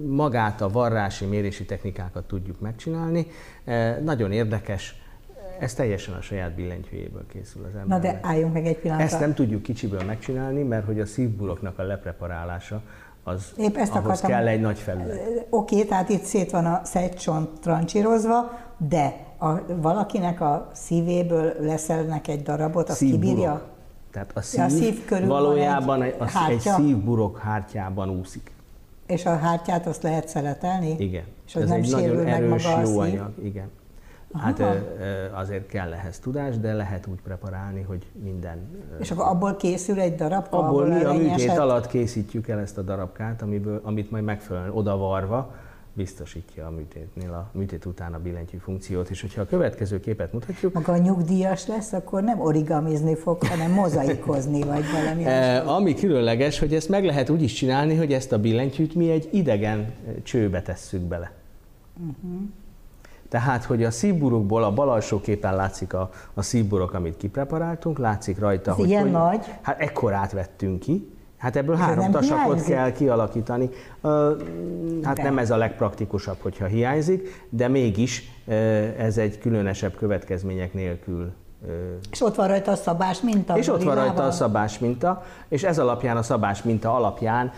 [0.06, 3.26] magát a varrási mérési technikákat tudjuk megcsinálni.
[4.02, 5.02] Nagyon érdekes,
[5.58, 7.86] ez teljesen a saját billentyűjéből készül az ember.
[7.86, 9.06] Na de álljunk meg egy pillanatra.
[9.06, 12.82] Ezt nem tudjuk kicsiből megcsinálni, mert hogy a szívbuloknak a lepreparálása
[13.22, 14.30] az Épp ezt ahhoz akartam.
[14.30, 15.46] kell egy nagy felület.
[15.50, 22.28] Oké, okay, tehát itt szét van a szegycsont trancsírozva, de a, valakinek a szívéből leszelnek
[22.28, 23.24] egy darabot, azt Szívburok.
[23.24, 23.62] kibírja?
[24.10, 28.52] Tehát a szív, a szív körül valójában egy, a, egy szívburok hártyában úszik.
[29.06, 30.94] És a hártyát azt lehet szeletelni?
[30.98, 31.24] Igen.
[31.46, 33.32] És az Ez nem egy nagyon erős, jó anyag.
[33.42, 33.70] Igen.
[34.38, 34.74] Hát Aha.
[35.32, 38.58] azért kell ehhez tudás, de lehet úgy preparálni, hogy minden...
[39.00, 40.58] És akkor abból készül egy darabka?
[40.58, 44.72] Abból, abból mi a műtét alatt készítjük el ezt a darabkát, amiből, amit majd megfelelően
[44.72, 45.54] odavarva,
[45.94, 50.72] biztosítja a műtétnél a műtét után a billentyű funkciót, és hogyha a következő képet mutatjuk...
[50.72, 55.24] Maga a nyugdíjas lesz, akkor nem origamizni fog, hanem mozaikozni, vagy valami.
[55.24, 59.10] E, ami különleges, hogy ezt meg lehet úgy is csinálni, hogy ezt a billentyűt mi
[59.10, 61.32] egy idegen csőbe tesszük bele.
[61.96, 62.40] Uh-huh.
[63.28, 68.38] Tehát, hogy a szívburokból a bal alsó képen látszik a, a szívburok, amit kipreparáltunk, látszik
[68.38, 68.88] rajta, Ez hogy...
[68.88, 69.46] ilyen hogy, nagy?
[69.60, 71.13] Hát ekkorát vettünk ki,
[71.44, 72.74] Hát ebből három tasakot hiányzik?
[72.74, 73.70] kell kialakítani.
[75.02, 75.22] Hát de.
[75.22, 78.30] nem ez a legpraktikusabb, hogyha hiányzik, de mégis
[78.98, 81.32] ez egy különösebb következmények nélkül
[82.10, 83.58] és ott van rajta a szabás minta.
[83.58, 87.52] És ott van rajta a szabás minta, és ez alapján, a szabás minta alapján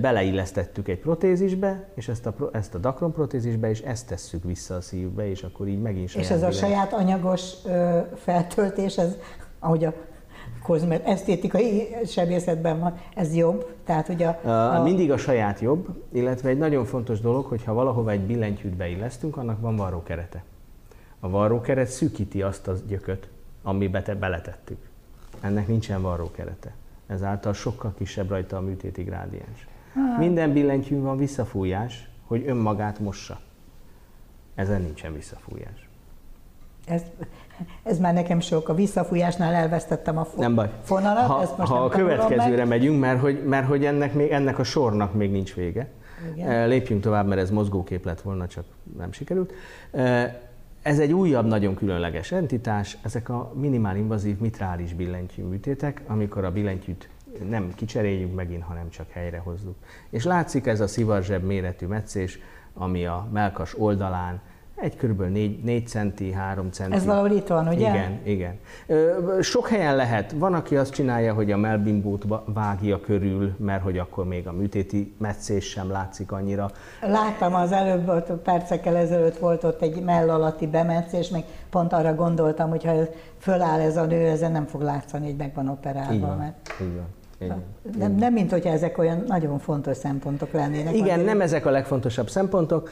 [0.00, 4.80] beleillesztettük egy protézisbe, és ezt a, ezt a dakron protézisbe, és ezt tesszük vissza a
[4.80, 7.52] szívbe, és akkor így megint És ez a saját anyagos
[8.16, 9.16] feltöltés, ez,
[9.58, 9.92] ahogy a
[10.62, 13.74] kozmet, esztétikai sebészetben van, ez jobb?
[13.84, 14.82] Tehát, hogy a, a...
[14.82, 19.36] Mindig a saját jobb, illetve egy nagyon fontos dolog, hogy ha valahova egy billentyűt beillesztünk,
[19.36, 20.42] annak van varrókerete.
[21.20, 23.28] A varrókeret szűkíti azt a gyököt,
[23.62, 24.78] amibe te beletettük.
[25.40, 26.72] Ennek nincsen varrókerete.
[27.06, 29.66] Ezáltal sokkal kisebb rajta a műtéti grádiens.
[29.94, 30.18] Hát.
[30.18, 33.40] Minden billentyűn van visszafújás, hogy önmagát mossa.
[34.54, 35.88] Ezen nincsen visszafújás.
[36.86, 37.02] Ez,
[37.82, 38.68] ez már nekem sok.
[38.68, 40.70] A visszafújásnál elvesztettem a fo- nem baj.
[40.82, 41.26] fonalat.
[41.26, 42.68] Ha, ezt most ha nem a következőre meg.
[42.68, 45.88] megyünk, mert hogy, mert hogy ennek, még, ennek a sornak még nincs vége.
[46.34, 46.50] Igen.
[46.50, 48.64] Eh, lépjünk tovább, mert ez mozgókép lett volna, csak
[48.96, 49.52] nem sikerült.
[49.90, 50.34] Eh,
[50.82, 56.50] ez egy újabb, nagyon különleges entitás, ezek a minimál invazív mitrális billentyű műtétek, amikor a
[56.50, 57.08] billentyűt
[57.48, 59.74] nem kicseréljük megint, hanem csak helyrehozzuk.
[60.10, 62.38] És látszik ez a szivarzseb méretű meccés,
[62.74, 64.40] ami a melkas oldalán
[64.76, 65.22] egy kb.
[65.22, 66.94] 4, 4 centi, 3 centi.
[66.94, 67.88] Ez valahol itt van, ugye?
[67.88, 68.58] Igen, igen.
[69.40, 70.32] Sok helyen lehet.
[70.32, 75.14] Van, aki azt csinálja, hogy a melbimbót vágja körül, mert hogy akkor még a műtéti
[75.18, 76.70] meccés sem látszik annyira.
[77.00, 82.14] Láttam az előbb, ott percekkel ezelőtt volt ott egy mell alatti bemetszés, meg pont arra
[82.14, 82.92] gondoltam, hogy ha
[83.38, 86.12] föláll ez a nő, ezen nem fog látszani, hogy meg van operálva.
[86.12, 86.74] Így van, mert...
[86.82, 87.06] így van.
[87.98, 90.94] Nem, nem mint hogy ezek olyan nagyon fontos szempontok lennének.
[90.94, 92.90] Igen, nem ezek a legfontosabb szempontok.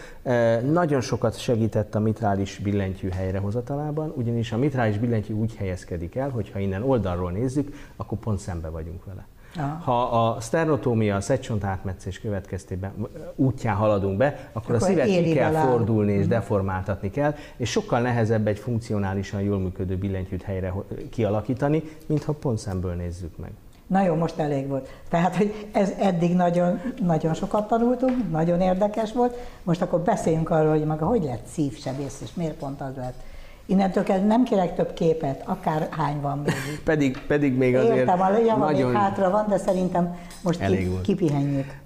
[0.73, 6.51] Nagyon sokat segített a mitrális billentyű helyrehozatalában, ugyanis a mitrális billentyű úgy helyezkedik el, hogy
[6.51, 9.27] ha innen oldalról nézzük, akkor pont szembe vagyunk vele.
[9.57, 9.79] Aha.
[9.85, 12.93] Ha a szternotómia, a szegcsont átmetszés következtében
[13.35, 16.33] útján haladunk be, akkor, akkor a szívet ki kell fordulni és uh-huh.
[16.33, 20.73] deformáltatni kell, és sokkal nehezebb egy funkcionálisan jól működő billentyűt helyre
[21.11, 23.51] kialakítani, mint ha pont szemből nézzük meg.
[23.87, 24.89] Na jó, most elég volt.
[25.09, 29.37] Tehát, hogy ez eddig nagyon, nagyon sokat tanultunk, nagyon érdekes volt.
[29.63, 33.23] Most akkor beszéljünk arról, hogy maga hogy lett szívsebész, és miért pont az lett.
[33.67, 36.55] Innentől kezdve nem kérek több képet, akár hány van még.
[36.85, 38.91] pedig, pedig még azért Értem, a java nagyon...
[38.91, 41.77] még hátra van, de szerintem most Elég ki, kipihenjük.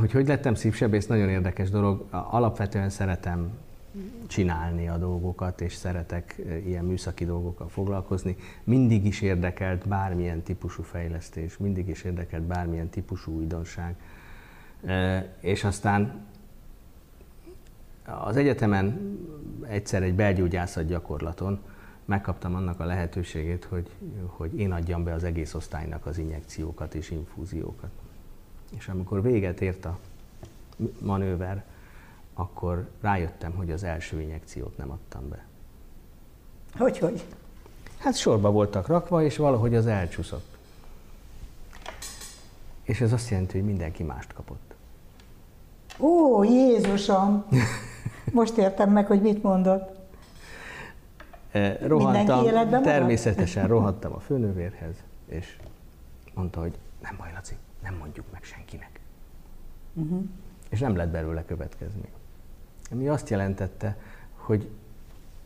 [0.00, 2.04] Hogy hogy lettem szívsebész, nagyon érdekes dolog.
[2.30, 3.50] Alapvetően szeretem
[4.26, 8.36] csinálni a dolgokat, és szeretek eh, ilyen műszaki dolgokkal foglalkozni.
[8.64, 13.94] Mindig is érdekelt bármilyen típusú fejlesztés, mindig is érdekelt bármilyen típusú újdonság.
[14.84, 16.26] Eh, és aztán
[18.06, 19.18] az egyetemen
[19.68, 21.60] egyszer egy belgyógyászat gyakorlaton
[22.04, 23.90] megkaptam annak a lehetőségét, hogy,
[24.26, 27.90] hogy én adjam be az egész osztálynak az injekciókat és infúziókat.
[28.76, 29.98] És amikor véget ért a
[31.00, 31.64] manőver,
[32.34, 35.44] akkor rájöttem, hogy az első injekciót nem adtam be.
[36.76, 37.24] Hogy, hogy?
[37.98, 40.56] Hát sorba voltak rakva, és valahogy az elcsúszott.
[42.82, 44.74] És ez azt jelenti, hogy mindenki mást kapott.
[45.98, 47.44] Ó, Jézusom!
[48.32, 49.98] Most értem meg, hogy mit mondott.
[51.50, 54.94] Eh, rohantam, természetesen rohantam a főnővérhez,
[55.26, 55.56] és
[56.34, 59.00] mondta, hogy nem baj, Laci, nem mondjuk meg senkinek.
[59.92, 60.24] Uh-huh.
[60.68, 62.12] És nem lett belőle következmény
[62.94, 63.96] ami azt jelentette,
[64.36, 64.68] hogy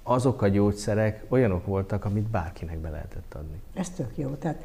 [0.03, 3.63] azok a gyógyszerek olyanok voltak, amit bárkinek be lehetett adni.
[3.75, 4.29] Ez tök jó.
[4.29, 4.57] Tehát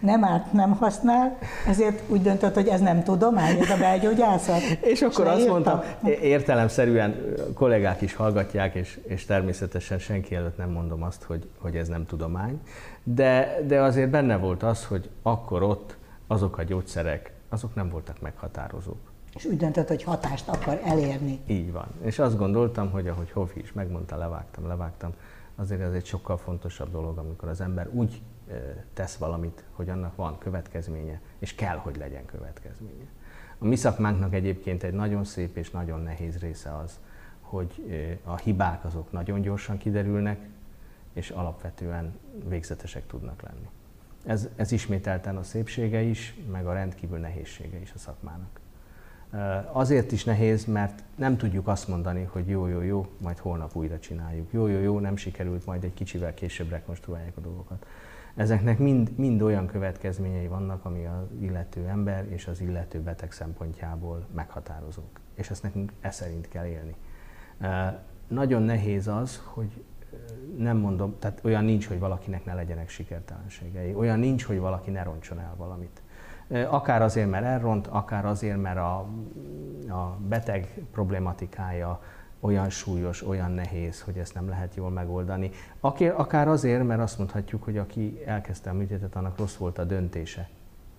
[0.00, 4.60] nem árt, nem használ, ezért úgy döntött, hogy ez nem tudomány, ez a belgyógyászat.
[4.92, 5.80] és akkor azt mondtam,
[6.20, 11.88] értelemszerűen kollégák is hallgatják, és, és természetesen senki előtt nem mondom azt, hogy, hogy ez
[11.88, 12.60] nem tudomány,
[13.02, 15.96] de, de azért benne volt az, hogy akkor ott
[16.26, 21.40] azok a gyógyszerek, azok nem voltak meghatározók és úgy döntött, hogy hatást akar elérni.
[21.46, 21.86] Így van.
[22.02, 25.14] És azt gondoltam, hogy ahogy Hofi is megmondta, levágtam, levágtam,
[25.56, 28.22] azért ez egy sokkal fontosabb dolog, amikor az ember úgy
[28.94, 33.04] tesz valamit, hogy annak van következménye, és kell, hogy legyen következménye.
[33.58, 36.98] A mi szakmánknak egyébként egy nagyon szép és nagyon nehéz része az,
[37.40, 37.84] hogy
[38.24, 40.48] a hibák azok nagyon gyorsan kiderülnek,
[41.12, 42.18] és alapvetően
[42.48, 43.68] végzetesek tudnak lenni.
[44.24, 48.60] Ez, ez ismételten a szépsége is, meg a rendkívül nehézsége is a szakmának.
[49.72, 53.98] Azért is nehéz, mert nem tudjuk azt mondani, hogy jó, jó, jó, majd holnap újra
[53.98, 54.52] csináljuk.
[54.52, 57.86] Jó, jó, jó, nem sikerült, majd egy kicsivel később rekonstruálják a dolgokat.
[58.34, 64.26] Ezeknek mind, mind olyan következményei vannak, ami az illető ember és az illető beteg szempontjából
[64.34, 65.20] meghatározók.
[65.34, 66.94] És ezt nekünk e szerint kell élni.
[68.28, 69.84] Nagyon nehéz az, hogy
[70.56, 75.02] nem mondom, tehát olyan nincs, hogy valakinek ne legyenek sikertelenségei, olyan nincs, hogy valaki ne
[75.02, 76.02] roncson el valamit.
[76.48, 78.96] Akár azért, mert elront, akár azért, mert a,
[79.88, 82.00] a beteg problématikája
[82.40, 85.50] olyan súlyos, olyan nehéz, hogy ezt nem lehet jól megoldani.
[86.16, 90.48] Akár azért, mert azt mondhatjuk, hogy aki elkezdte a műtétet, annak rossz volt a döntése.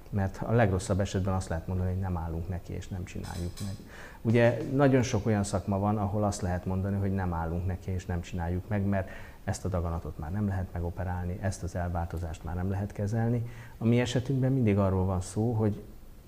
[0.10, 3.76] Mert a legrosszabb esetben azt lehet mondani, hogy nem állunk neki és nem csináljuk meg.
[4.22, 8.06] Ugye nagyon sok olyan szakma van, ahol azt lehet mondani, hogy nem állunk neki és
[8.06, 9.10] nem csináljuk meg, mert
[9.46, 13.50] ezt a daganatot már nem lehet megoperálni, ezt az elváltozást már nem lehet kezelni.
[13.78, 15.84] A mi esetünkben mindig arról van szó, hogy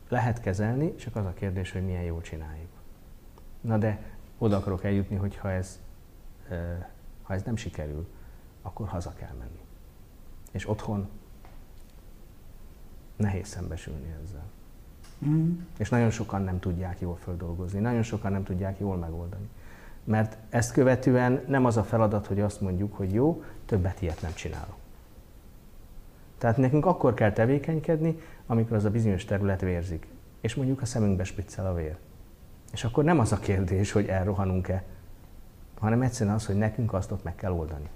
[0.10, 2.70] lehet kezelni, csak az a kérdés, hogy milyen jól csináljuk.
[3.62, 4.02] Na de
[4.38, 5.80] oda akarok eljutni, hogy ha ez,
[7.24, 8.08] ha ez nem sikerül,
[8.62, 9.62] akkor haza kell menni.
[10.52, 11.10] És otthon
[13.16, 14.46] nehéz szembesülni ezzel.
[15.26, 15.60] Mm.
[15.78, 19.50] És nagyon sokan nem tudják jól földolgozni, nagyon sokan nem tudják jól megoldani.
[20.08, 24.34] Mert ezt követően nem az a feladat, hogy azt mondjuk, hogy jó, többet ilyet nem
[24.34, 24.76] csinálok.
[26.38, 30.08] Tehát nekünk akkor kell tevékenykedni, amikor az a bizonyos terület vérzik,
[30.42, 31.96] és mondjuk a szemünkbe spiccel a vér.
[32.72, 34.84] És akkor nem az a kérdés, hogy elrohanunk-e,
[35.80, 37.90] hanem egyszerűen az, hogy nekünk azt ott meg kell oldani.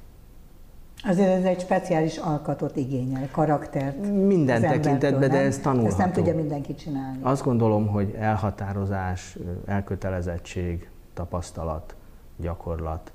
[1.03, 4.07] Azért ez egy speciális alkatot igényel, karaktert.
[4.07, 5.88] Minden tekintetben, de ez tanulható.
[5.88, 7.20] Ezt nem tudja mindenki csinálni.
[7.22, 11.95] Azt gondolom, hogy elhatározás, elkötelezettség, tapasztalat,
[12.41, 13.11] gyakorlat,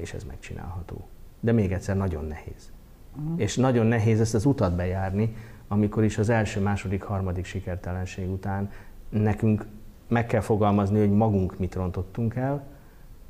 [0.00, 1.08] és ez megcsinálható.
[1.40, 2.72] De még egyszer nagyon nehéz.
[3.16, 3.40] Uh-huh.
[3.40, 5.36] És nagyon nehéz ezt az utat bejárni,
[5.68, 8.70] amikor is az első, második, harmadik sikertelenség után
[9.08, 9.66] nekünk
[10.08, 12.62] meg kell fogalmazni, hogy magunk mit rontottunk el,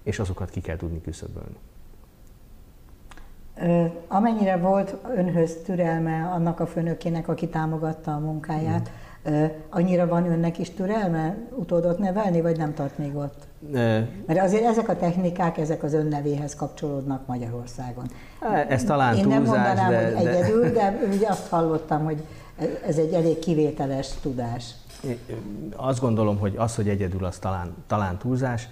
[0.02, 1.56] és azokat ki kell tudni küszöbölni.
[4.08, 8.92] Amennyire volt önhöz türelme annak a főnökének, aki támogatta a munkáját, mm.
[9.68, 13.49] Annyira van önnek is türelme utódot nevelni, vagy nem tart még ott?
[13.71, 13.99] Ne.
[14.27, 18.05] Mert azért ezek a technikák, ezek az önnevéhez kapcsolódnak Magyarországon.
[18.68, 22.25] Ez talán Én túlzás, nem mondanám, de, hogy egyedül, de ugye azt hallottam, hogy
[22.87, 24.75] ez egy elég kivételes tudás.
[25.77, 28.68] Azt gondolom, hogy az, hogy egyedül, az talán, talán túlzás.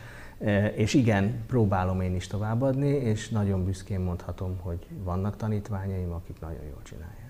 [0.75, 6.65] És igen, próbálom én is továbbadni, és nagyon büszkén mondhatom, hogy vannak tanítványaim, akik nagyon
[6.71, 7.28] jól csinálják.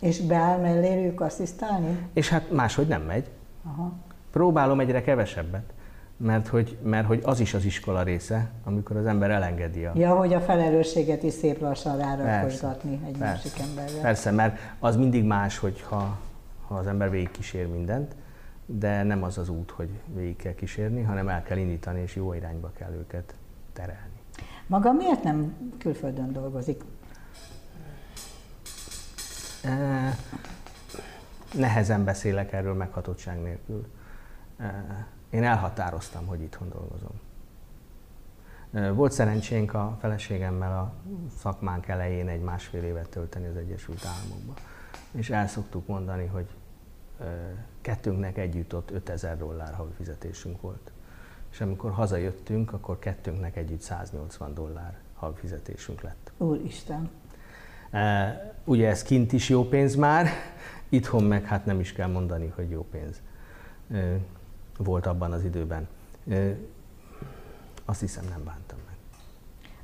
[0.00, 2.08] És beáll melléjük asszisztálni?
[2.12, 3.30] És hát máshogy nem megy.
[3.64, 3.92] Aha.
[4.30, 5.72] Próbálom egyre kevesebbet,
[6.16, 9.92] mert hogy, mert hogy az is az iskola része, amikor az ember elengedi a...
[9.94, 14.00] Ja, hogy a felelősséget is szép lassan rárakosgatni egy persze, másik emberre.
[14.00, 16.18] Persze, mert az mindig más, hogyha
[16.66, 18.14] ha az ember végigkísér mindent,
[18.66, 22.32] de nem az az út, hogy végig kell kísérni, hanem el kell indítani, és jó
[22.32, 23.34] irányba kell őket
[23.72, 24.16] terelni.
[24.66, 26.82] Maga miért nem külföldön dolgozik?
[31.54, 33.86] Nehezen beszélek erről meghatottság nélkül.
[35.30, 37.20] Én elhatároztam, hogy itthon dolgozom.
[38.96, 40.92] Volt szerencsénk a feleségemmel a
[41.38, 44.54] szakmánk elején egy másfél évet tölteni az Egyesült Államokba.
[45.10, 46.48] És el szoktuk mondani, hogy
[47.80, 50.92] kettőnknek együtt ott 5000 dollár havi fizetésünk volt.
[51.50, 56.32] És amikor hazajöttünk, akkor kettőnknek együtt 180 dollár havi fizetésünk lett.
[56.36, 57.10] Úristen!
[58.64, 60.28] Ugye ez kint is jó pénz már,
[60.88, 63.20] itthon meg hát nem is kell mondani, hogy jó pénz
[64.78, 65.88] volt abban az időben.
[67.84, 68.96] Azt hiszem nem bántam meg.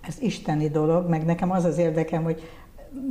[0.01, 2.43] Ez isteni dolog, meg nekem az az érdekem, hogy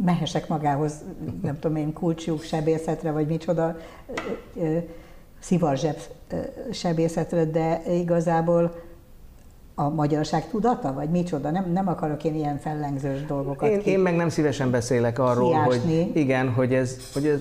[0.03, 1.03] mehesek magához,
[1.41, 3.77] nem tudom én, kulcsjuk sebészetre, vagy micsoda,
[5.39, 5.97] szivarzseb
[6.71, 8.75] sebészetre, de igazából
[9.75, 11.51] a magyarság tudata, vagy micsoda?
[11.51, 13.89] Nem, nem akarok én ilyen fellengzős dolgokat én, ki...
[13.89, 16.01] én meg nem szívesen beszélek arról, kiásni.
[16.01, 17.39] hogy igen, hogy ez, hogy ez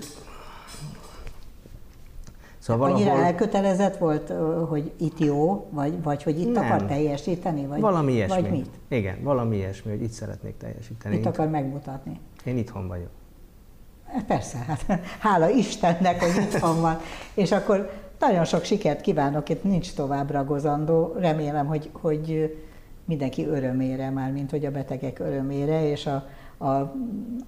[2.63, 3.27] Szóval Annyira valahol...
[3.27, 4.33] elkötelezett volt,
[4.69, 6.65] hogy itt jó, vagy, vagy hogy itt nem.
[6.65, 7.67] akar teljesíteni?
[7.67, 8.41] Vagy, valami ilyesmi.
[8.41, 8.69] Vagy mit?
[8.89, 11.17] Igen, valami ilyesmi, hogy itt szeretnék teljesíteni.
[11.17, 12.21] Itt akar megmutatni.
[12.45, 13.11] Én itthon vagyok.
[14.07, 14.85] Hát persze, hát
[15.27, 16.99] hála Istennek, hogy itthon van.
[17.35, 17.91] És akkor
[18.27, 21.15] nagyon sok sikert kívánok, itt nincs tovább ragozandó.
[21.19, 22.57] Remélem, hogy, hogy
[23.05, 26.71] mindenki örömére, már mint hogy a betegek örömére, és a, a,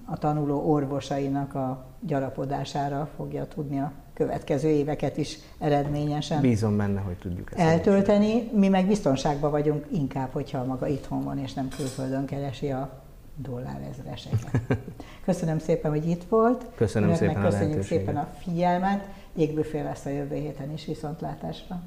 [0.05, 7.15] a tanuló orvosainak a gyarapodására fogja tudni a következő éveket is eredményesen Bízom benne, hogy
[7.15, 8.49] tudjuk ezt eltölteni.
[8.53, 13.03] Mi meg biztonságban vagyunk inkább, hogyha maga itthon van, és nem külföldön keresi a
[13.35, 14.61] dollár ezreseket.
[15.25, 16.65] Köszönöm szépen, hogy itt volt.
[16.75, 19.07] Köszönöm Önöknek szépen köszönjük a szépen a figyelmet.
[19.35, 21.83] Jégbüfé lesz a jövő héten is, viszontlátásra!